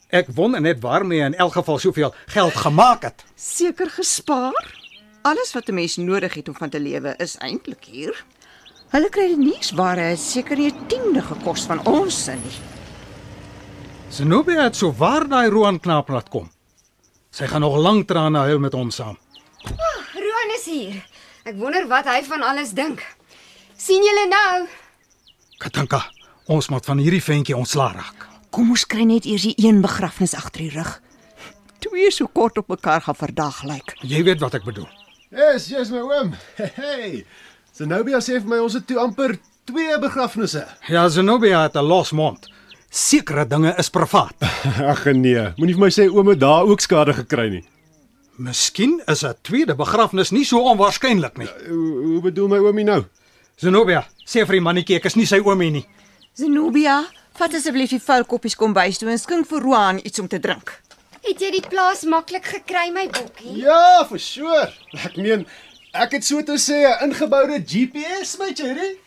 [0.09, 3.23] Ek wonder net waarmee hy in elk geval soveel geld gemaak het.
[3.35, 4.79] seker gespaar.
[5.23, 8.23] Alles wat 'n mens nodig het om van te lewe is eintlik hier.
[8.89, 12.59] Hulle kry die nuusware is seker nie 'n tiende gekos van ons se nie.
[14.09, 16.51] Zenobia het so waar daai Roan knaap laat kom.
[17.31, 19.17] Sy gaan nog lank trane huil met hom saam.
[20.51, 20.95] Roan is hier.
[21.47, 23.01] Ek wonder wat hy van alles dink.
[23.77, 24.67] sien julle nou?
[25.57, 26.01] Katinka,
[26.45, 28.27] ons moet van hierdie ventjie ontslaa raak.
[28.51, 30.99] Kom ons kry net eers die een begrafnis agter die rug.
[31.79, 33.95] Twee so kort op mekaar gaan verdag lyk.
[34.03, 34.89] Jy weet wat ek bedoel.
[35.31, 36.35] Yes, yes my oom.
[36.81, 37.25] Hey.
[37.73, 40.65] Zenobia sê vir my ons het toe amper twee begrafnisse.
[40.91, 42.51] Ja, Zenobia het 'n los mond.
[42.89, 44.35] Sekere dinge is privaat.
[44.93, 47.65] Ag nee, moenie vir my sê oom het daar ook skade gekry nie.
[48.41, 51.49] Miskien is 'n tweede begrafnis nie so onwaarskynlik nie.
[51.67, 53.03] Hoe, hoe bedoel my oomie nou?
[53.55, 55.85] Zenobia, sê vir die mannetjie ek is nie sy oomie nie.
[56.33, 57.05] Zenobia,
[57.37, 60.39] vat asseblief die vuil koppies kom bys toe en skink vir Roan iets om te
[60.39, 60.73] drink.
[61.21, 63.59] Het jy die plaas maklik gekry, my bokkie?
[63.61, 64.73] Ja, vir sure.
[65.05, 65.45] Ek meen
[65.93, 68.97] ek het so te sê 'n ingeboude GPS, my cherry.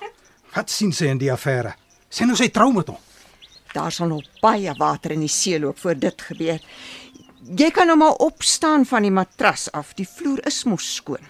[0.54, 1.74] Wat sien sy in die affære?
[2.10, 2.98] Sê nou sy trou met hom.
[3.74, 6.60] Daar sal nog baie water in die see loop voor dit gebeur.
[7.44, 9.92] Jy kan nou maar opstaan van die matras af.
[9.94, 11.20] Die vloer is mos skoon.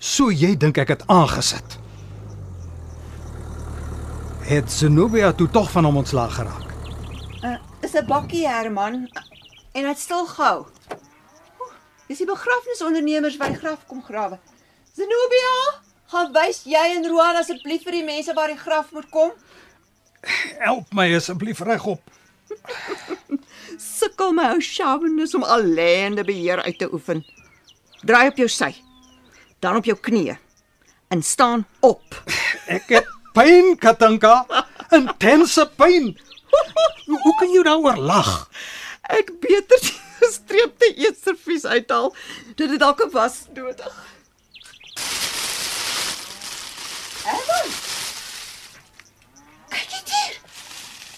[0.00, 1.76] So jy dink ek het aangesit.
[4.48, 6.72] Het Zenobia toe tog van hom ontslaag geraak.
[7.44, 9.08] Uh, is 'n bakkie Herman
[9.72, 10.66] en dit stil gehou.
[12.08, 14.38] Dis die begrafnisondernemers wat die graf kom grawe.
[14.96, 19.32] Zenobia, gaan wys jy en Roan asseblief vir die mense waar die graf moet kom.
[20.58, 22.00] Help my asseblief regop.
[24.02, 27.20] Sukkel my ou sjamenes om alleende beheer uit te oefen.
[28.02, 28.72] Draai op jou sy.
[29.62, 30.34] Dan op jou knieë.
[31.14, 32.16] En staan op.
[32.66, 34.40] Ek het pyn, Katinka.
[34.90, 36.08] Intense pyn.
[36.50, 38.32] Hoe, hoe kan jy daaroor lag?
[39.06, 42.10] Ek beter die gestreepte eetservies uithaal.
[42.58, 43.94] Dit het dalk 'n was nodig.
[47.22, 47.70] Herman.
[49.70, 50.34] Kyk hier.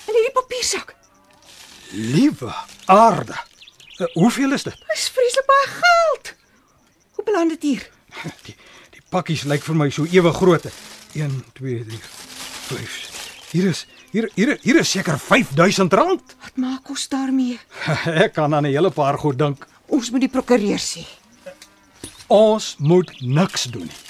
[0.04, 0.94] In hierdie papiersak.
[1.90, 3.34] Liewe aarde.
[3.98, 4.74] Uh, hoeveel is dit?
[4.94, 6.34] Dis vreeslik baie geld.
[7.14, 7.90] Hoe beland dit hier?
[8.46, 8.56] Die
[8.90, 10.66] die pakkies lyk vir my so ewe groot.
[11.14, 11.98] 1 2 3
[12.68, 13.50] 5.
[13.52, 15.94] Hier is hier hier hier is seker R5000.
[16.42, 17.58] Wat maak ons daarmee?
[18.24, 19.66] Ek kan aan 'n hele paar goed dink.
[19.86, 21.04] Ons moet die prokureur sê.
[22.26, 24.00] Ons moet niks doen nie.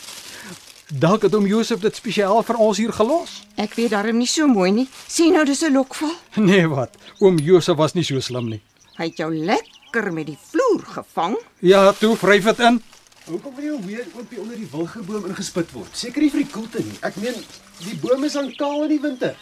[0.95, 3.41] Dalk het oom Josef dit spesiaal vir ons hier gelos.
[3.59, 4.85] Ek weet darm nie so mooi nie.
[5.11, 6.13] Sien nou dis 'n lokval.
[6.51, 8.61] Nee wat, oom Josef was nie so slim nie.
[8.99, 11.35] Hy het jou lekker met die vloer gevang.
[11.59, 12.83] Ja, toe vryf dit in.
[13.27, 15.91] Hoekom wil jy weer oopie onder die wilgerboom ingespit word?
[15.97, 16.95] Seker nie vir die koelte nie.
[17.03, 17.43] Ek meen,
[17.81, 19.35] die bome is aan kaal in die winter.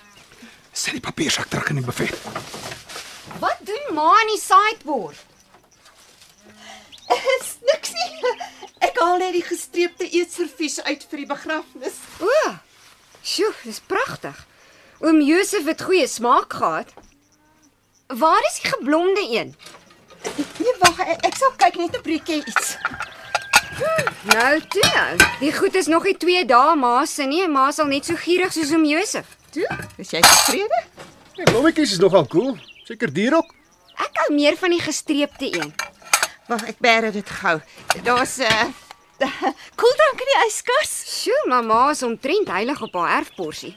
[0.73, 2.17] Sit die papiersak terug in die buffet.
[3.41, 5.21] Wat doen ma in die sideboard?
[7.12, 8.33] Is niks nie.
[8.83, 12.01] Ek haal net die gestreepte eetservies uit vir die begrafnis.
[12.21, 12.55] O.
[13.23, 14.38] Sjoe, dis pragtig.
[15.03, 16.90] Oom Josef het goeie smaak gehad.
[18.07, 19.55] Waar is die geblomde een?
[20.59, 22.77] Nee, wag, ek, ek sal kyk net 'n breekie iets.
[24.31, 24.90] Nou toe.
[25.05, 25.16] ou.
[25.40, 27.47] Die goed is nog nie 2 dae ma se nie.
[27.49, 29.27] Ma sal net so gierig soos oom Josef.
[29.51, 29.66] Toe,
[29.99, 30.83] is jy tevrede?
[31.37, 32.55] Die blommetjies is nogal cool.
[32.85, 33.55] Seker duur ook.
[33.99, 35.73] Ek hou meer van die gestreepte een.
[36.53, 37.55] Wag, ek bære dit gou.
[38.05, 38.67] Daar's 'n uh,
[39.81, 40.91] koeldrank in die yskas.
[41.09, 43.73] Sjoe, mamma is omtrent heilig op haar erfporsie.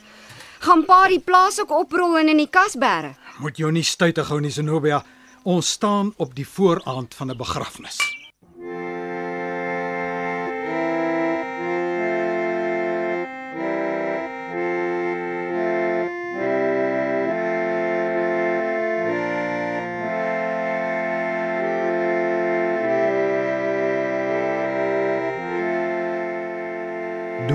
[0.60, 3.14] Gaan pa die plaas ook oprol en in die kas bære.
[3.40, 5.04] Moet jou nie stuitig hou nie, Zenobia.
[5.44, 8.25] Ons staan op die vooraand van 'n begrafnis.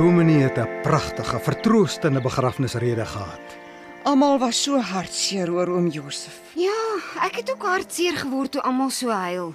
[0.00, 3.40] Dominee het 'n pragtige, vertroostende begrafnisrede gehad.
[4.02, 6.40] Almal was so hartseer oor oom Josef.
[6.54, 9.54] Ja, ek het ook hartseer geword toe almal so huil.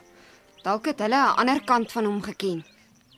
[0.62, 2.65] Dalk het hulle 'n ander kant van hom geken.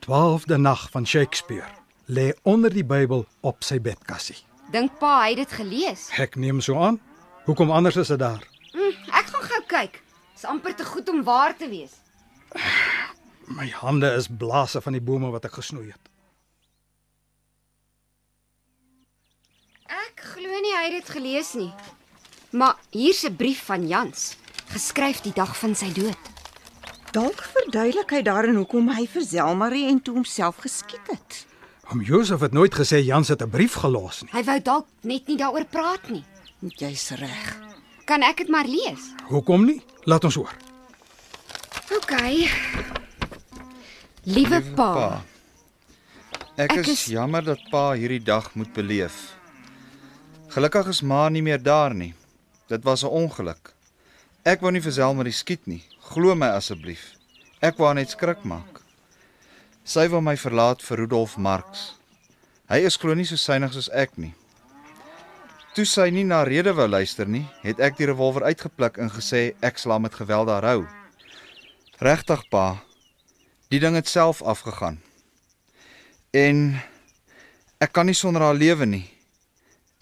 [0.00, 1.68] 12de nag van Shakespeare
[2.06, 4.36] lê onder die Bybel op sy bedkassie.
[4.70, 6.08] Dink pa hy het dit gelees?
[6.18, 7.00] Ek neem so aan.
[7.44, 8.48] Hoekom anders is dit daar?
[8.72, 10.02] Hm, ek gaan gou kyk.
[10.32, 11.92] Dis amper te goed om waar te wees.
[13.46, 16.08] My hande is blaase van die bome wat ek gesnoei het.
[19.88, 21.70] Ek glo nie hy het dit gelees nie.
[22.50, 24.36] Maar hier's 'n brief van Jans,
[24.72, 26.18] geskryf die dag van sy dood.
[27.12, 31.46] Dalk verduidelik hy daarin hoekom hy vir Selmarie en toe homself geskiet het.
[31.90, 34.30] Om Josef het nooit gesê Jans het 'n brief gelos nie.
[34.32, 36.24] Hy wou dalk net nie daaroor praat nie.
[36.60, 37.56] Jy's reg.
[38.04, 39.12] Kan ek dit maar lees?
[39.28, 39.82] Hoekom nie?
[40.04, 40.54] Laat ons hoor.
[41.96, 42.12] OK.
[44.24, 45.22] Liewe pa,
[46.56, 49.37] Ek, Ek is, is- jammer dat pa hierdie dag moet beleef.
[50.48, 52.14] Gelukkig is ma nie meer daar nie.
[52.68, 53.74] Dit was 'n ongeluk.
[54.44, 55.84] Ek wou nie vir Selmarie skiet nie.
[56.00, 57.12] Glo my asseblief.
[57.60, 58.80] Ek wou net skrik maak.
[59.84, 61.94] Sy wou my verlaat vir Rudolf Marx.
[62.68, 64.34] Hy is glo nie so synig soos ek nie.
[65.74, 69.54] Toe sy nie na rede wou luister nie, het ek die revolver uitgepluk en gesê
[69.60, 70.86] ek haar met geweld daar hou.
[72.00, 72.82] Regtig pa.
[73.70, 74.98] Die ding het self afgegaan.
[76.32, 76.80] En
[77.80, 79.17] ek kan nie sonder haar lewe nie.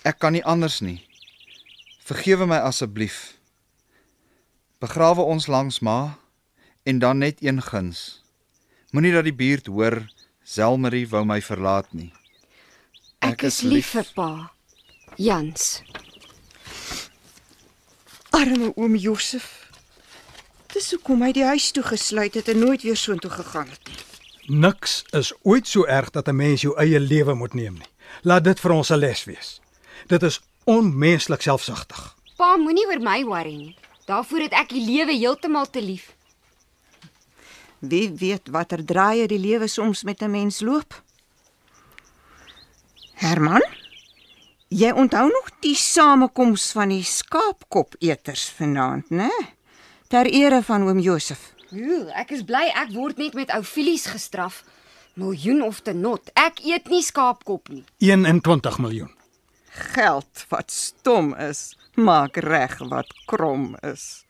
[0.07, 1.01] Ek kan nie anders nie.
[2.07, 3.35] Vergewe my asseblief.
[4.79, 6.19] Begrawe ons langs ma
[6.87, 8.23] en dan net een guns.
[8.95, 10.05] Moenie dat die buurt hoor
[10.47, 12.13] Selmarie wou my verlaat nie.
[13.27, 14.31] ek is lief vir pa.
[15.19, 15.83] Jans.
[18.31, 19.49] Arme oom Josef.
[20.71, 23.99] Dis hoekom hy die huis toe gesluit het en nooit weer soontoe gegaan het nie.
[24.63, 27.91] Niks is ooit so erg dat 'n mens jou eie lewe moet neem nie.
[28.23, 29.61] Laat dit vir ons 'n les wees.
[30.07, 32.17] Dit is onmenslik selfsugtig.
[32.37, 33.77] Pa moenie oor my worry nie.
[34.07, 36.13] Daarvoor het ek die lewe heeltemal te lief.
[37.79, 41.03] Wie weet watter draaie die lewe soms met 'n mens loop?
[43.15, 43.65] Herman,
[44.69, 49.31] jy onthou nog die samekoms van die skaapkopeters vanaand, né?
[50.09, 51.53] Ter ere van oom Josef.
[51.73, 54.65] Ooh, ek is bly ek word net met ou filies gestraf.
[55.15, 56.31] Miljoen of te not.
[56.35, 57.85] Ek eet nie skaapkop nie.
[57.99, 59.16] 21 miljoen.
[59.77, 64.25] Geld wat stom is, maak reg wat krom is.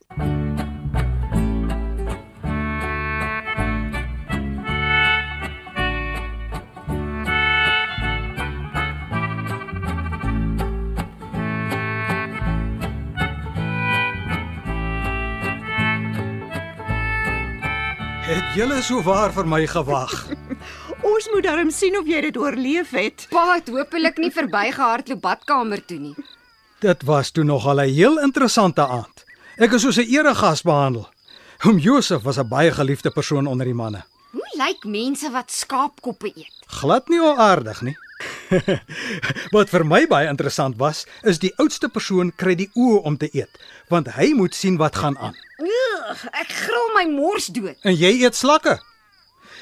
[18.26, 20.26] Het julle so waar vir my gewag?
[21.06, 23.26] Ons moet darm sien of jy dit oorleef het.
[23.30, 26.14] Pa het hopelik nie verbygehardloop badkamer toe nie.
[26.82, 29.24] Dit was toe nogal 'n heel interessante aand.
[29.56, 31.08] Ek is soos 'n eregas behandel.
[31.64, 34.04] Oom Josef was 'n baie geliefde persoon onder die manne.
[34.32, 36.54] Hoe lyk mense wat skaapkoppe eet?
[36.66, 37.96] Glad nie onaardig nie.
[39.56, 43.28] Wat vir my baie interessant was, is die oudste persoon kry die oë om te
[43.32, 45.34] eet, want hy moet sien wat gaan aan.
[45.58, 47.76] Ugh, ek gril my mors dood.
[47.82, 48.78] En jy eet slakke.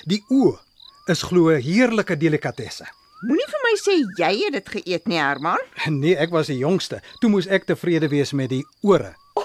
[0.04, 0.63] Die oë
[1.06, 2.84] is glo 'n heerlike delikatesse.
[3.24, 5.58] Moenie vir my sê jy het dit geëet nie, Herman.
[6.02, 7.00] Nee, ek was die jongste.
[7.20, 9.14] Toe moes ek tevrede wees met die ore.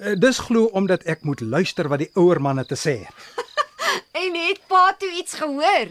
[0.00, 3.14] Eh, Dis glo omdat ek moet luister wat die ouer manne te sê het.
[4.22, 5.88] En het pa toe iets gehoor?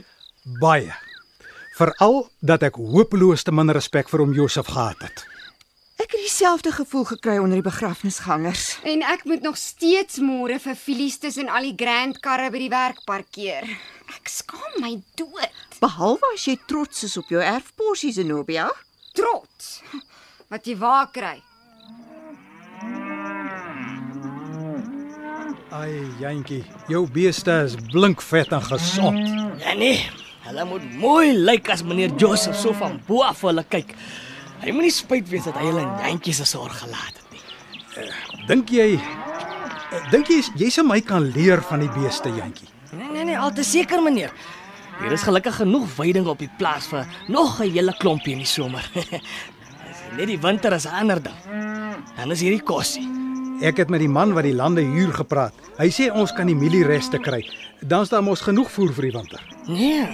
[0.60, 0.92] Baie.
[1.78, 5.26] Veral dat ek hopeloos te min respek vir oom Josef gehad het.
[6.02, 8.80] Ek het dieselfde gevoel gekry onder die begrafnisgangers.
[8.84, 12.70] En ek moet nog steeds môre vir filies tussen al die grand karre by die
[12.74, 13.68] werk parkeer.
[14.16, 15.60] Ek skaam my dood.
[15.84, 18.66] Behalwe as jy trots is op jou erfporsie Zenobia.
[19.14, 19.70] Trots.
[20.50, 21.36] Wat jy waar kry.
[25.72, 29.22] Ai, jantjie, jou beeste is blinkvet en gesond.
[29.62, 30.02] Ja nee,
[30.50, 33.94] hulle moet mooi lyk as meneer Joseph so van bo af hulle kyk.
[34.62, 38.10] Hy moenie spyt wees dat hy hulle in jantjies se sorg gelaat het nie.
[38.50, 42.70] Dink jy eh, dink jy jy sal my kan leer van die beeste, jantjie?
[42.94, 44.34] Nee nee nee, al te seker meneer.
[45.02, 48.52] Hier is gelukkig genoeg veiding op die plaas vir nog 'n hele klompie in die
[48.52, 48.86] somer.
[50.18, 51.40] Net die winter is 'n ander ding.
[52.18, 53.08] Dan is hierdie kosie.
[53.62, 55.54] Ek het met die man wat die lande huur gepraat.
[55.78, 57.46] Hy sê ons kan die mieliereste kry.
[57.82, 59.42] Dan staan mos genoeg voer vir die winter.
[59.68, 60.06] Nee,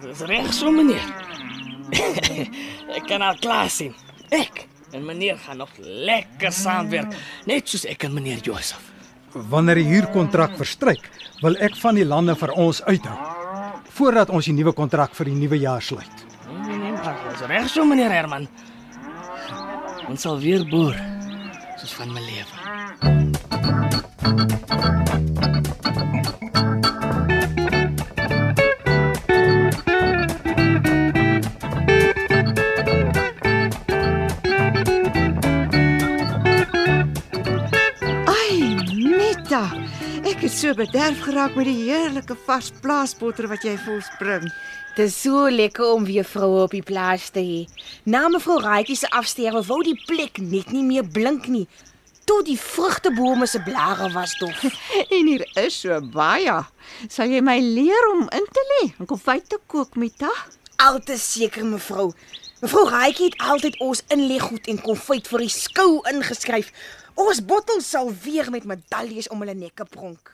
[0.00, 1.33] dit is reg so meneer.
[2.96, 3.94] ek kan al klaar sien.
[4.34, 7.14] Ek en meneer gaan nog lekker saamwerk,
[7.50, 8.92] net soos ek en meneer Joseph.
[9.50, 11.08] Wanneer die huurkontrak verstryk,
[11.42, 13.16] wil ek van die lande vir ons uithou
[13.94, 16.24] voordat ons die nuwe kontrak vir die nuwe jaar sluit.
[16.66, 18.48] Nee nee, maar dit is reg so meneer Herman.
[20.10, 20.98] Ons sal weer boer
[21.78, 23.32] soos van my lewe.
[40.24, 44.46] Ek het so bederf geraak met die heerlike vars plaasbotter wat jy vir ons bring.
[44.96, 47.58] Dit is so lekker om weer vroue op die plaas te hê.
[48.08, 51.66] Na mevrou Raaitjie se afsterwe wou die plek net nie meer blink nie.
[52.24, 54.64] Tot die vrugtebome se blare was dof.
[55.18, 56.56] En hier is so baie.
[57.04, 60.32] Sal jy my leer om in te lê en konfyt te kook, Mita?
[60.80, 62.14] Al te seker mevrou.
[62.64, 66.70] Mevrou Raaitjie het altyd ons inleggoed en konfyt vir die skou ingeskryf.
[67.20, 70.30] Ons bottels sal weer met medaljes om hulle nekke pronk.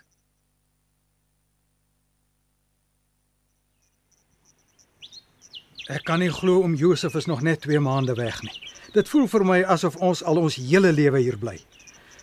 [5.91, 8.55] Ek kan nie glo om Josef is nog net 2 maande weg nie.
[8.95, 11.57] Dit voel vir my asof ons al ons hele lewe hier bly.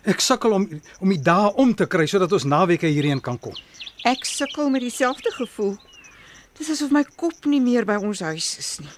[0.08, 0.64] Ek sukkel om
[1.04, 3.60] om die dae om te kry sodat ons naweke hierheen kan kom.
[4.08, 5.76] Ek sukkel met dieselfde gevoel.
[6.56, 8.96] Dis asof my kop nie meer by ons huis is nie.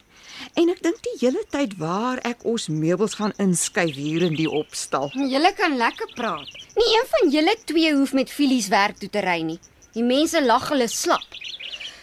[0.55, 4.51] En ek dink die hele tyd waar ek ons meubels gaan inskuif hier in die
[4.51, 5.11] opstal.
[5.15, 6.49] Julle kan lekker praat.
[6.77, 9.59] Nie een van julle twee hoef met filies werk toe te ry nie.
[9.95, 11.27] Die mense lag hulle slap.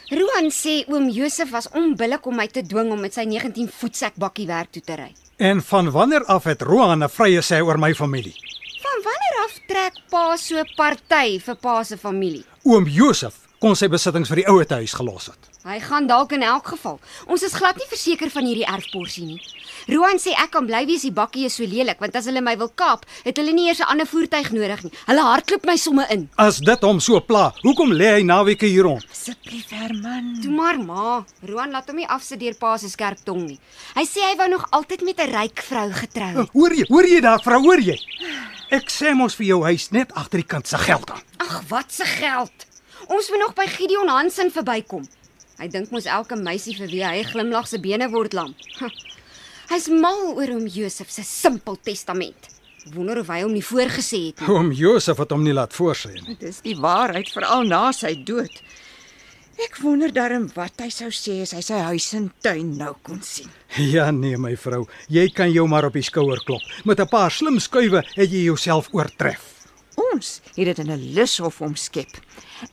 [0.07, 4.15] Roan sê oom Josef was onbillik om my te dwing om met sy 19 voetsek
[4.15, 5.09] bakkie werk toe te ry.
[5.37, 8.35] En van wanneer af het Roan 'n vrye sê oor my familie?
[8.81, 12.45] Van wanneer af trek pa so party vir pa se familie?
[12.63, 15.49] Oom Josef kon sy besittings vir die ouete huis gelos het.
[15.67, 16.95] Hy gaan dalk in elk geval.
[17.27, 19.39] Ons is glad nie verseker van hierdie erfporsie nie.
[19.91, 22.53] Roan sê ek kan bly wees die bakkie is so lelik want as hulle my
[22.59, 24.93] wil kaap, het hulle nie eers 'n ander voertuig nodig nie.
[25.09, 26.29] Hulle hardloop my somme in.
[26.37, 29.03] As dit hom so pla, hoekom lê hy naweke hier rond?
[29.11, 30.39] Asseblief Herman.
[30.41, 33.59] Toe maar ma, Roan laat hom nie afsit deur pa se skerp tong nie.
[33.95, 36.49] Hy sê hy wou nog altyd met 'n ryk vrou getrou het.
[36.53, 36.85] Hoor jy?
[36.87, 37.99] Hoor jy daar, vrou, hoor jy?
[38.71, 41.21] Ek sê mos vir jou huis net agter die kant se geld aan.
[41.39, 42.55] Ag, wat se geld.
[43.07, 45.07] Ons moet nog by Gideon Hansen verbykom.
[45.57, 48.53] Hy dink mos elke meisie vir wie hy glimlag se bene word lam.
[49.71, 52.51] Hy's mal oor hom Josef se simpel testament.
[52.93, 54.51] Wonder of hy hom nie voorgesê het nie.
[54.53, 56.37] Oom Josef het hom nie laat voorsê nie.
[56.39, 58.61] Dis die waarheid veral na sy dood.
[59.57, 63.17] Ek wonder darm wat hy sou sê as hy sy huis en tuin nou kon
[63.25, 63.49] sien.
[63.81, 66.61] Ja nee, my vrou, jy kan jou maar op die skouer klop.
[66.85, 69.56] Met 'n paar slim skuwe het jy jouself oortref.
[70.17, 72.09] Ons het dit in 'n lushof omskep.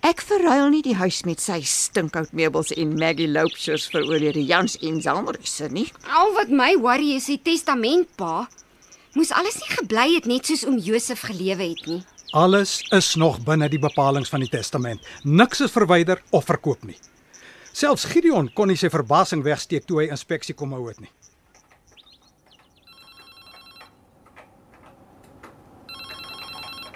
[0.00, 4.79] Ek verruil nie die huis met sy stinkhout meubels en Maggie Loupshires vir oorlede Jans
[4.79, 5.92] en Zalmerisse nie.
[6.08, 8.48] Al wat my worry is die testament, pa.
[9.12, 12.02] Moes alles nie gebly het net soos oom Josef gelewe het nie.
[12.33, 15.00] Alles is nog binne die bepalinge van die testament.
[15.23, 16.96] Niks is verwyder of verkoop nie.
[17.73, 21.10] Selfs Gideon kon nie sy verbasing wegsteek toe hy inspeksie kom hou het nie.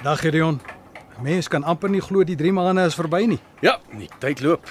[0.02, 0.60] Dag Gideon.
[1.22, 3.38] Mens kan amper nie glo die 3 maande is verby nie.
[3.64, 4.68] Ja, die tyd loop.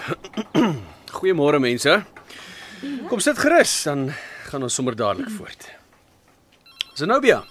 [1.17, 1.97] Goeiemôre mense.
[3.09, 4.07] Kom sit gerus, dan
[4.47, 5.67] gaan ons sommer dadelik voort.
[6.95, 7.41] Zenobia.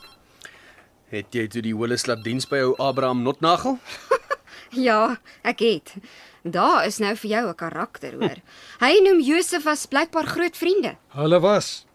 [1.13, 3.79] Het jy toe die Willis laat diens by ou Abraham Notnagel?
[4.77, 5.17] Ja,
[5.47, 5.93] ek het.
[6.43, 8.43] Daar is nou vir jou 'n karakter, hoor.
[8.83, 10.97] Hy en oom Josef was blykbaar groot vriende.
[11.15, 11.86] Hulle was.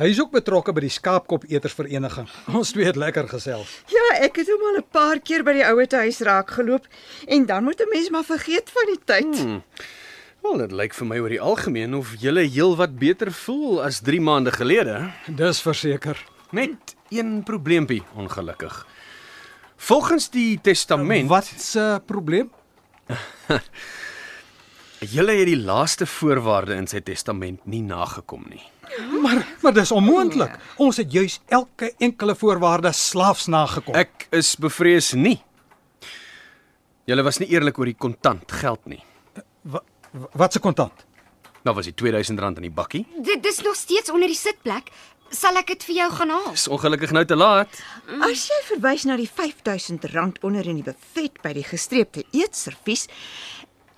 [0.00, 2.28] Hy is ook betrokke by die skaapkop etersvereniging.
[2.56, 3.68] Ons twee het lekker gesels.
[3.92, 6.86] Ja, ek het hom al 'n paar keer by die ouete huis raak geloop
[7.28, 9.34] en dan moet 'n mens maar vergeet van die tyd.
[9.36, 9.62] Hmm.
[10.40, 14.20] Wel, dit lyk vir my oor die algemeen of julle heelwat beter voel as 3
[14.20, 15.12] maande gelede.
[15.28, 16.16] Dis verseker.
[16.50, 18.86] Met een probleempie ongelukkig.
[19.76, 22.50] Volgens die testament Wat se probleem?
[25.14, 28.64] Julle het die laaste voorwaarde in sy testament nie nagekom nie.
[29.22, 30.56] Maar maar dis onmoontlik.
[30.76, 33.94] Ons het juis elke enkele voorwaarde slaafs nagekom.
[33.94, 35.38] Ek is bevrees nie.
[37.08, 39.00] Julle was nie eerlik oor die kontant geld nie.
[39.62, 39.82] Wa,
[40.38, 41.06] wat se kontant?
[41.66, 43.04] Nou was die R2000 in die bakkie.
[43.20, 44.88] Dit dis nog steeds onder die sitplek.
[45.30, 46.48] Sal ek dit vir jou gaan haal?
[46.56, 47.76] Dis ongelukkig nou te laat.
[48.26, 53.06] As jy verwys na die R5000 onder in die buffet by die gestreepte eetservies,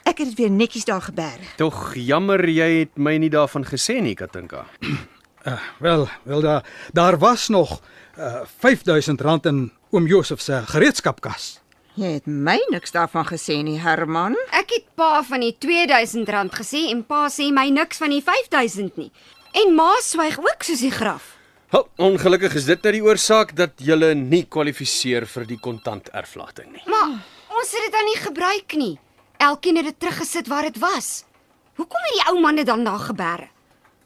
[0.05, 1.55] ek het dit weer netjies daar geberg.
[1.57, 4.67] Tog jammer jy het my nie daarvan gesê nie, Katinka.
[4.83, 7.81] Uh, wel, wel daar daar was nog
[8.19, 11.59] uh, R5000 in oom Josef se gereedskapkas.
[11.95, 14.33] Jy het my niks daarvan gesê nie, Herman.
[14.57, 18.97] Ek het pa van die R2000 gesê en pa sê my niks van die R5000
[18.97, 19.11] nie.
[19.53, 21.35] En ma swyg ook soos die graf.
[21.73, 26.73] Wel, ongelukkig is dit nou die oorsaak dat julle nie kwalifiseer vir die kontant erflating
[26.73, 26.85] nie.
[26.89, 27.13] Maar
[27.53, 28.95] ons het dit dan nie gebruik nie.
[29.43, 31.25] Elkeen het dit teruggesit waar dit was.
[31.75, 33.49] Hoekom het die ou man dit dan daar geberre?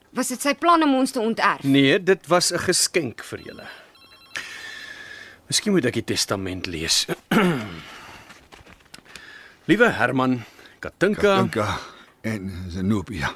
[0.09, 1.61] Was dit sy plan om ons te onterf?
[1.63, 3.67] Nee, dit was 'n geskenk vir julle.
[5.47, 7.05] Miskien moet ek die testament lees.
[9.69, 10.43] Liewe Herman,
[10.79, 11.79] Katinka, Katinka
[12.21, 13.35] en Zenobia.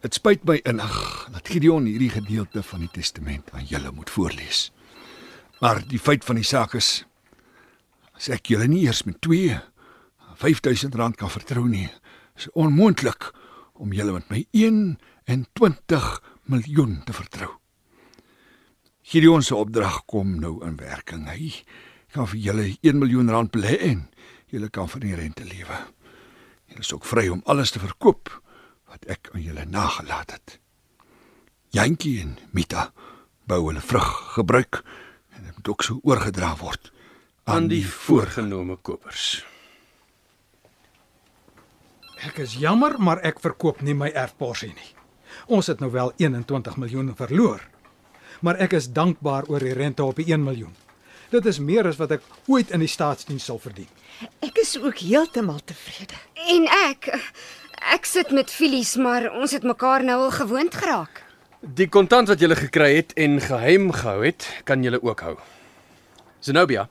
[0.00, 4.72] Dit spyt my innig dat Gideon hierdie gedeelte van die testament aan julle moet voorlees.
[5.60, 7.04] Maar die feit van die saak is
[8.16, 9.60] as ek julle nie eers met 2
[10.36, 11.88] 5000 rand kan vertrou nie,
[12.36, 13.30] is onmoontlik
[13.80, 16.10] om julle met my 21
[16.52, 17.50] miljoen te vertrou.
[19.06, 21.28] Gideon se opdrag kom nou in werking.
[21.30, 21.52] Hy
[22.14, 24.06] kan vir julle 1 miljoen rand belê en
[24.50, 25.78] julle kan van die rente lewe.
[26.66, 28.32] Julle is ook vry om alles te verkoop
[28.90, 30.58] wat ek aan julle nagelaat het.
[31.74, 32.90] Jantjie en Mita
[33.46, 34.82] bou hulle vrug gebruik
[35.36, 36.90] en dit moet ook so oorgedra word
[37.46, 39.44] aan die voorgenome kopers.
[42.24, 44.92] Ek is jammer, maar ek verkoop nie my erfporsie nie.
[45.52, 47.60] Ons het nou wel 21 miljoen verloor.
[48.40, 50.72] Maar ek is dankbaar oor die rente op die 1 miljoen.
[51.30, 53.88] Dit is meer as wat ek ooit in die staatsdiens sal verdien.
[54.40, 56.16] Ek is ook heeltemal tevrede.
[56.48, 57.10] En ek
[57.92, 61.22] ek sit met Filies, maar ons het mekaar nou al gewoond geraak.
[61.60, 65.36] Die kontant wat julle gekry het en geheim gehou het, kan julle ook hou.
[66.40, 66.86] Zenobia.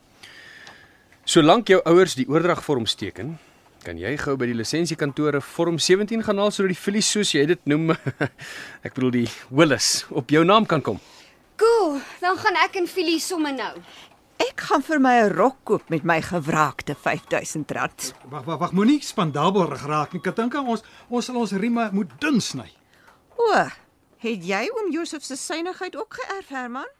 [1.26, 3.38] Solank jou ouers die oordragvorm teken,
[3.86, 7.44] kan jy gou by die lisensiekantore vorm 17 gaan haal sodat die Filies soos jy
[7.52, 7.92] dit noem,
[8.86, 10.98] ek bedoel die Willis op jou naam kan kom.
[11.60, 13.70] Cool, dan gaan ek en Filies somme nou.
[14.42, 18.12] Ek gaan vir my 'n rok koop met my gewraakte R5000.
[18.28, 20.20] Wag, wag, wag, moenie spandabel raak nie.
[20.20, 22.68] Katinka, ons ons sal ons rieme moet dun sny.
[23.38, 23.54] O,
[24.18, 26.90] het jy oom Josef se synigheid ook geërf, Herman?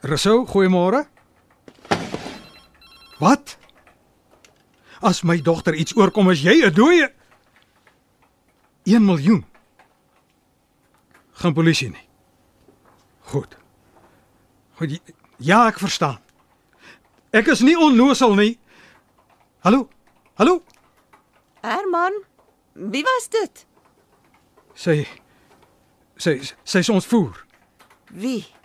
[0.00, 1.04] Rousseau, goeiemôre.
[3.18, 3.58] Wat?
[5.00, 7.12] As my dogter iets oorkom, is jy 'n dooie.
[8.84, 9.44] 1 miljoen.
[11.32, 12.08] Gaan polisie nie.
[13.20, 13.56] Goed.
[14.74, 15.00] Goed.
[15.36, 16.18] Ja, ek verstaan.
[17.30, 18.58] Ek is nie onnosel nie.
[19.58, 19.88] Hallo.
[20.34, 20.62] Hallo.
[21.60, 22.24] Herman,
[22.72, 23.66] wie was dit?
[24.74, 25.06] Sy
[26.16, 27.44] sy sy's ontvoer.
[28.08, 28.44] Wie?
[28.44, 28.59] Wie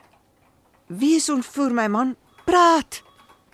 [0.99, 2.15] is ontvoer my man?
[2.45, 3.03] Praat.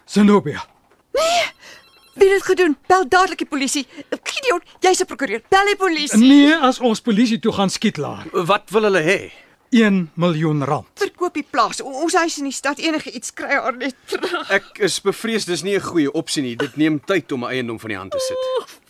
[0.05, 0.65] Zenobia.
[1.11, 2.77] Wie het dit gedoen?
[2.87, 3.87] Bel dadelik die polisie.
[4.23, 5.41] Gideon, jy's 'n prokureur.
[5.49, 6.19] Bel die polisie.
[6.19, 8.25] Nee, as ons polisie toe gaan skiet laat.
[8.31, 9.31] Wat wil hulle hê?
[9.69, 10.87] 1 miljoen rand.
[10.95, 11.81] Verkoop die plaas.
[11.81, 14.49] O, ons huis in die stad enige iets kry haar net terug.
[14.51, 16.55] Ek is bevrees dis nie 'n goeie opsie nie.
[16.55, 18.80] Dit neem tyd om 'n eiendom van die hand te sit.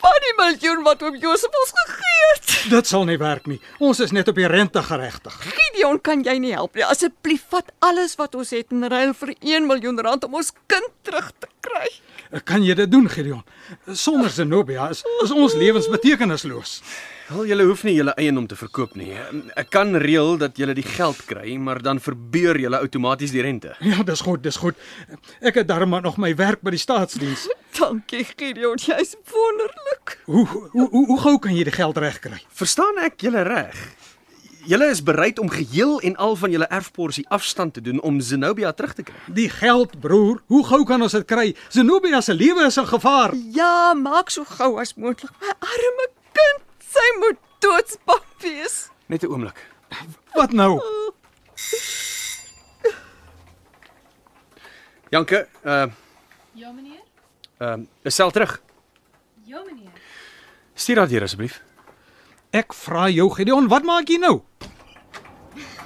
[0.00, 2.54] Wat die miljoen wat oom Josef ons gegee het.
[2.72, 3.60] Dit sal nie werk nie.
[3.78, 5.36] Ons is net op die rente geregtig.
[5.44, 6.84] Gideon, kan jy nie help nie?
[6.86, 10.92] Asseblief vat alles wat ons het in ruil vir 1 miljoen rand om ons kind
[11.06, 11.88] terug te kry.
[12.46, 13.40] Kan jy dit doen, Gideon?
[13.90, 16.76] Sonder Zenobia is, is ons lewens betekenisloos.
[17.30, 19.12] Wel, julle hoef nie julle eiendom te verkoop nie.
[19.58, 23.74] Ek kan reël dat julle die geld kry, maar dan verbeur julle outomaties die rente.
[23.86, 24.78] Ja, dis goed, dis goed.
[25.42, 27.48] Ek het darm maar nog my werk by die staatsdiens.
[27.78, 30.16] Dankie Gideon, jy's wonderlik.
[30.26, 32.38] Hoe hoe hoe, hoe gou kan jy die geld regkry?
[32.62, 33.78] Verstaan ek julle reg?
[34.70, 38.70] Julle is bereid om geheel en al van julle erfporsie afstand te doen om Zenobia
[38.72, 39.16] terug te kry.
[39.34, 41.48] Die geld, broer, hoe gou kan ons dit kry?
[41.74, 43.34] Zenobia se lewe is in gevaar.
[43.50, 45.32] Ja, maak so gou as moontlik.
[45.42, 46.06] My arme
[46.38, 48.76] kind, sy moet doodsbang wees.
[49.10, 49.58] Net 'n oomblik.
[50.38, 50.78] Wat nou?
[55.10, 55.86] Janke, uh
[56.54, 57.02] Ja, meneer.
[57.58, 58.60] ehm uh, is sel terug.
[59.44, 59.90] Ja, meneer.
[60.74, 61.62] Stuur hier asseblief.
[62.50, 64.40] Ek vra jou, Gideon, wat maak jy nou?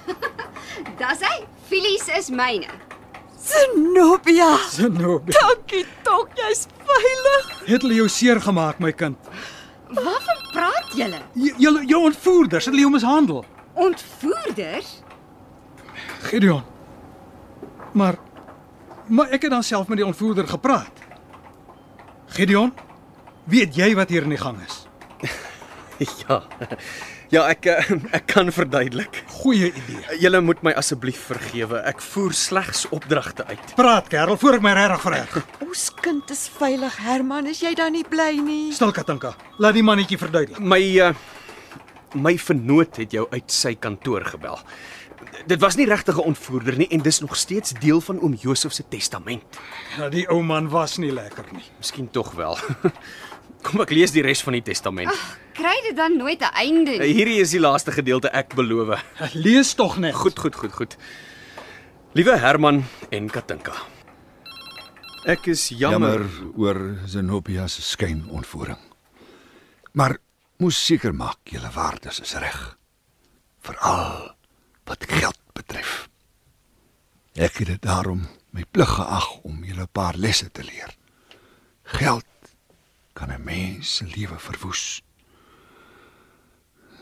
[1.01, 1.37] Dis hy.
[1.69, 2.69] Filies is myne.
[3.45, 7.49] Zenobia, Zenobia, dankie tog, jy's veilig.
[7.67, 9.19] het hulle jou seer gemaak, my kind?
[9.93, 11.21] Waarvan praat julle?
[11.37, 13.43] Julle jou ontvoerders het hulle jou mishandel.
[13.75, 14.95] Ontvoerders?
[16.31, 16.63] Gideon.
[17.93, 18.17] Maar
[19.13, 21.03] maar ek het dan self met die ontvoerder gepraat.
[22.33, 22.73] Gideon,
[23.45, 24.84] weet jy wat hier in die gang is?
[26.29, 26.43] Ja.
[27.33, 27.89] Ja, ek eh,
[28.19, 29.23] ek kan verduidelik.
[29.41, 30.19] Goeie idee.
[30.23, 31.81] Julle moet my asseblief vergewe.
[31.89, 33.75] Ek voer slegs opdragte uit.
[33.79, 35.39] Praat, kerel, voor ek my regtig vererg.
[35.67, 38.67] Ons kind is veilig, Herman, is jy dan nie bly nie?
[38.77, 40.61] Stil Katinka, laat die mannetjie verduidelik.
[40.63, 41.15] My uh
[42.15, 44.61] my vernoot het jou uit sy kantoor gebel.
[45.51, 48.73] Dit was nie regtig 'n ontvoerder nie en dis nog steeds deel van oom Josef
[48.73, 49.43] se testament.
[49.99, 51.65] Ja, die ou man was nie lekker nie.
[51.79, 52.59] Miskien tog wel.
[53.65, 55.11] Kom ek lees die res van die testament.
[55.57, 57.15] Kry dit dan nooit 'n einde nie?
[57.15, 59.01] Hierdie is die laaste gedeelte, ek beloof.
[59.35, 60.15] Lees tog net.
[60.15, 60.97] Goed, goed, goed, goed.
[62.13, 63.73] Liewe Herman en Katinka.
[65.27, 66.21] Ek is jammer.
[66.21, 68.79] Jammer oor Zenobia se skynontvoering.
[69.93, 70.19] Maar
[70.59, 72.77] moes seker maak julle waardes is reg.
[73.65, 74.35] Veral
[74.85, 76.09] wat geld betref.
[77.35, 80.95] Ek het dit daarom my plig geag om julle 'n paar lesse te leer.
[81.85, 82.25] Geld
[83.15, 85.03] kan 'n mens se lewe verwoes.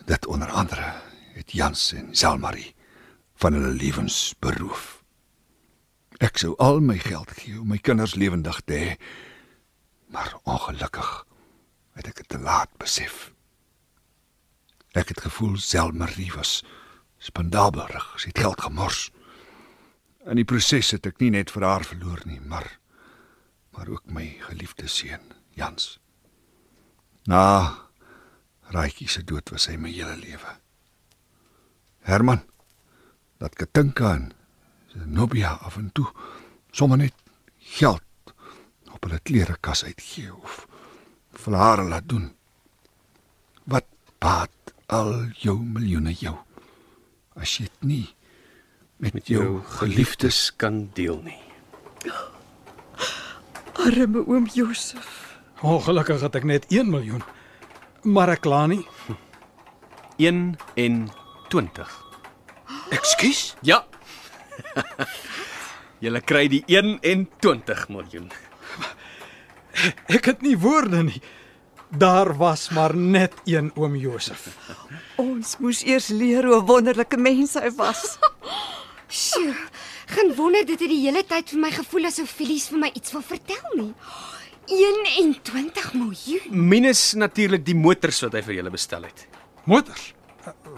[0.05, 0.93] Dit onder andere
[1.33, 2.75] het Jans en Selmarie
[3.35, 5.03] van hulle lewens beroof.
[6.19, 8.91] Ek sou al my geld gee om my kinders lewendig te hê,
[10.07, 11.27] maar ongelukkig
[11.93, 13.33] het ek dit te laat besef.
[14.93, 16.61] Ek het gevoel Selmarie was
[17.19, 19.11] spandabelrig, sy het geld gemors.
[20.27, 22.79] In die proses het ek nie net vir haar verloor nie, maar
[23.73, 26.02] maar ook my geliefde seun, Jans.
[27.27, 27.43] Na
[28.73, 30.55] Raaitjie se dood was hy my hele lewe.
[32.09, 32.41] Herman,
[33.39, 34.33] dat Katinka en
[34.93, 36.09] Zenobia af en toe
[36.73, 37.15] sommer net
[37.59, 38.35] geld
[38.93, 40.65] op hulle klerekas uitgee of
[41.45, 42.33] vir haar laat doen.
[43.65, 43.87] Wat
[44.19, 46.37] baat al jou miljoene jou
[47.39, 48.09] as jy dit nie
[49.01, 51.41] met, met jou geliefdes kan deel nie.
[53.83, 55.32] Arme oom Josef.
[55.63, 57.23] Ongelukkig het ek net 1 miljoen.
[58.03, 58.83] Maar ek kla nie.
[60.19, 61.93] 21.
[62.91, 63.55] Ekskuus?
[63.63, 63.85] Ja.
[66.03, 68.33] Julle kry die 21 miljoen.
[70.11, 71.23] Ek het nie woorde nie.
[71.93, 74.49] Daar was maar net een oom Josef.
[75.21, 78.17] Ons moes eers leer hoe wonderlike mense hy was.
[79.23, 79.55] Sjoe.
[80.13, 83.13] Geen wonder dit het die hele tyd vir my gevoel asof Filies vir my iets
[83.15, 83.93] wil vertel nie.
[84.67, 86.69] 21 miljoen.
[86.69, 89.27] Minus natuurlik die motors wat hy vir julle bestel het.
[89.65, 90.13] Motors.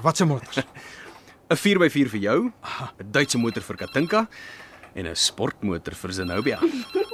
[0.03, 0.61] Wat se motors?
[1.53, 2.39] 'n 4x4 vir jou,
[2.99, 4.29] 'n Duitse motor vir Katinka
[4.95, 6.59] en 'n sportmotor vir Zenobia.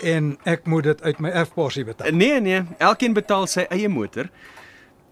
[0.03, 2.13] en ek moet dit uit my erfporsie betaal.
[2.13, 4.31] Nee nee, elkeen betaal sy eie motor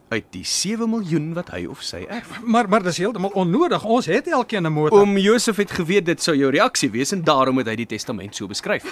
[0.09, 2.41] uit die 7 miljoen wat hy of sy erf.
[2.43, 3.85] Maar maar dis heeltemal onnodig.
[3.85, 4.99] Ons het elkeen 'n motor.
[5.01, 8.37] Oom Josef het geweet dit sou jou reaksie wees en daarom het hy die testament
[8.37, 8.85] so beskryf.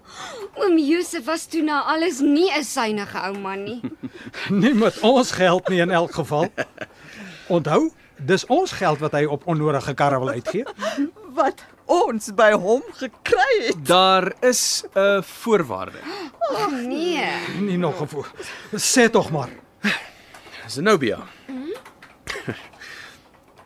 [0.62, 3.80] Oom Josef was toe na alles nie 'n suiwige ou man nie.
[4.62, 6.48] Nie met ons geld nie in elk geval.
[7.48, 10.64] Onthou, dis ons geld wat hy op onnodige karre wil uitgee.
[11.34, 13.86] Wat ons by hom gekry het.
[13.86, 15.98] Daar is 'n voorwaarde.
[16.38, 17.26] Ag nee.
[17.60, 18.24] Nie nog gevoel.
[18.76, 19.50] Sê tog maar.
[20.68, 21.18] Zenobia.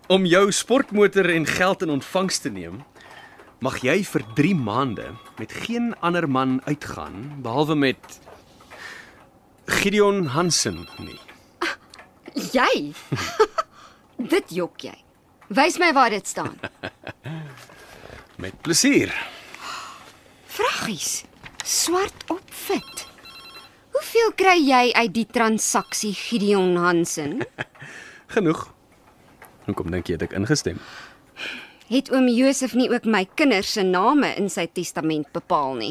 [0.06, 2.80] Om jou sportmotor en geld in ontvangs te neem,
[3.62, 5.06] mag jy vir 3 maande
[5.38, 8.18] met geen ander man uitgaan behalwe met
[9.66, 11.18] Gideon Hansen nie.
[12.52, 12.94] Jy.
[14.34, 14.96] dit jok jy.
[15.48, 16.58] Wys my waar dit staan.
[18.42, 19.12] Met plesier.
[20.46, 21.24] Vraggies.
[21.64, 23.06] Swart op wit.
[23.98, 27.40] Hoeveel kry jy uit die transaksie Gideon Hansen?
[28.34, 28.60] Genoeg.
[29.66, 30.78] Hoekom dink jy het ek ingestem?
[31.90, 35.90] Het oom Josef nie ook my kinders se name in sy testament bepaal nie?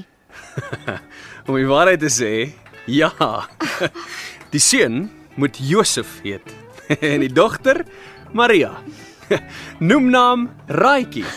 [1.50, 2.32] Om die waarheid te sê,
[2.88, 3.12] ja.
[4.56, 6.48] Die seun moet Josef heet
[7.02, 7.84] en die dogter
[8.32, 8.72] Maria.
[9.84, 11.28] Noem naam Raaitjie.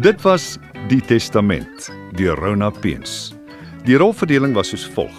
[0.00, 0.56] Dit was
[0.88, 3.34] Die Testament deur Rona Peens.
[3.84, 5.12] Die rolverdeling was soos volg: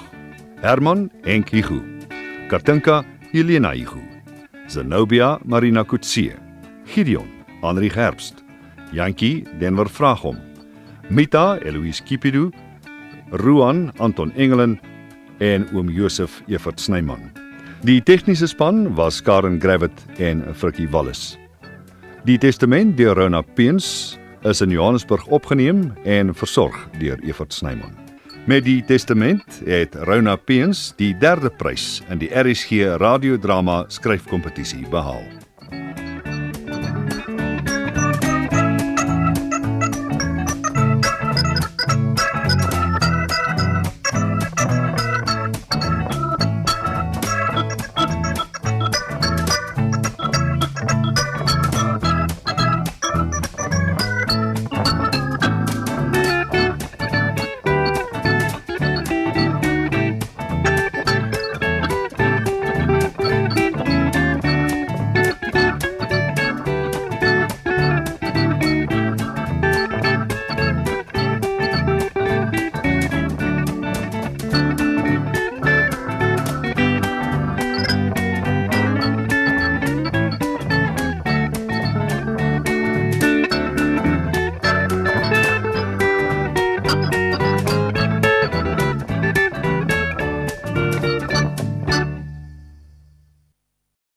[0.63, 1.77] Herman Henk Hugo,
[2.49, 4.01] Katinka Helena Hugo,
[4.67, 6.34] Zenobia Marina Kutse,
[6.89, 7.27] Gideon
[7.61, 8.41] Henri Herbst,
[8.91, 10.39] Jantjie Denver Vragom,
[11.09, 12.49] Mita Eloise Kipidu,
[13.29, 14.79] Ruan Anton Engelen
[15.38, 17.29] en oom Josef Evert Snyman.
[17.86, 21.38] Die tegniese span was Karen Gravett en Frikkie Wallis.
[22.25, 27.93] Die Testament deur Rona Peens is in Johannesburg opgeneem en versorg deur Evert Snyman.
[28.45, 35.40] Met die Testament het Rona Peens die derde prys in die RSG radiodrama skryfkompetisie behaal.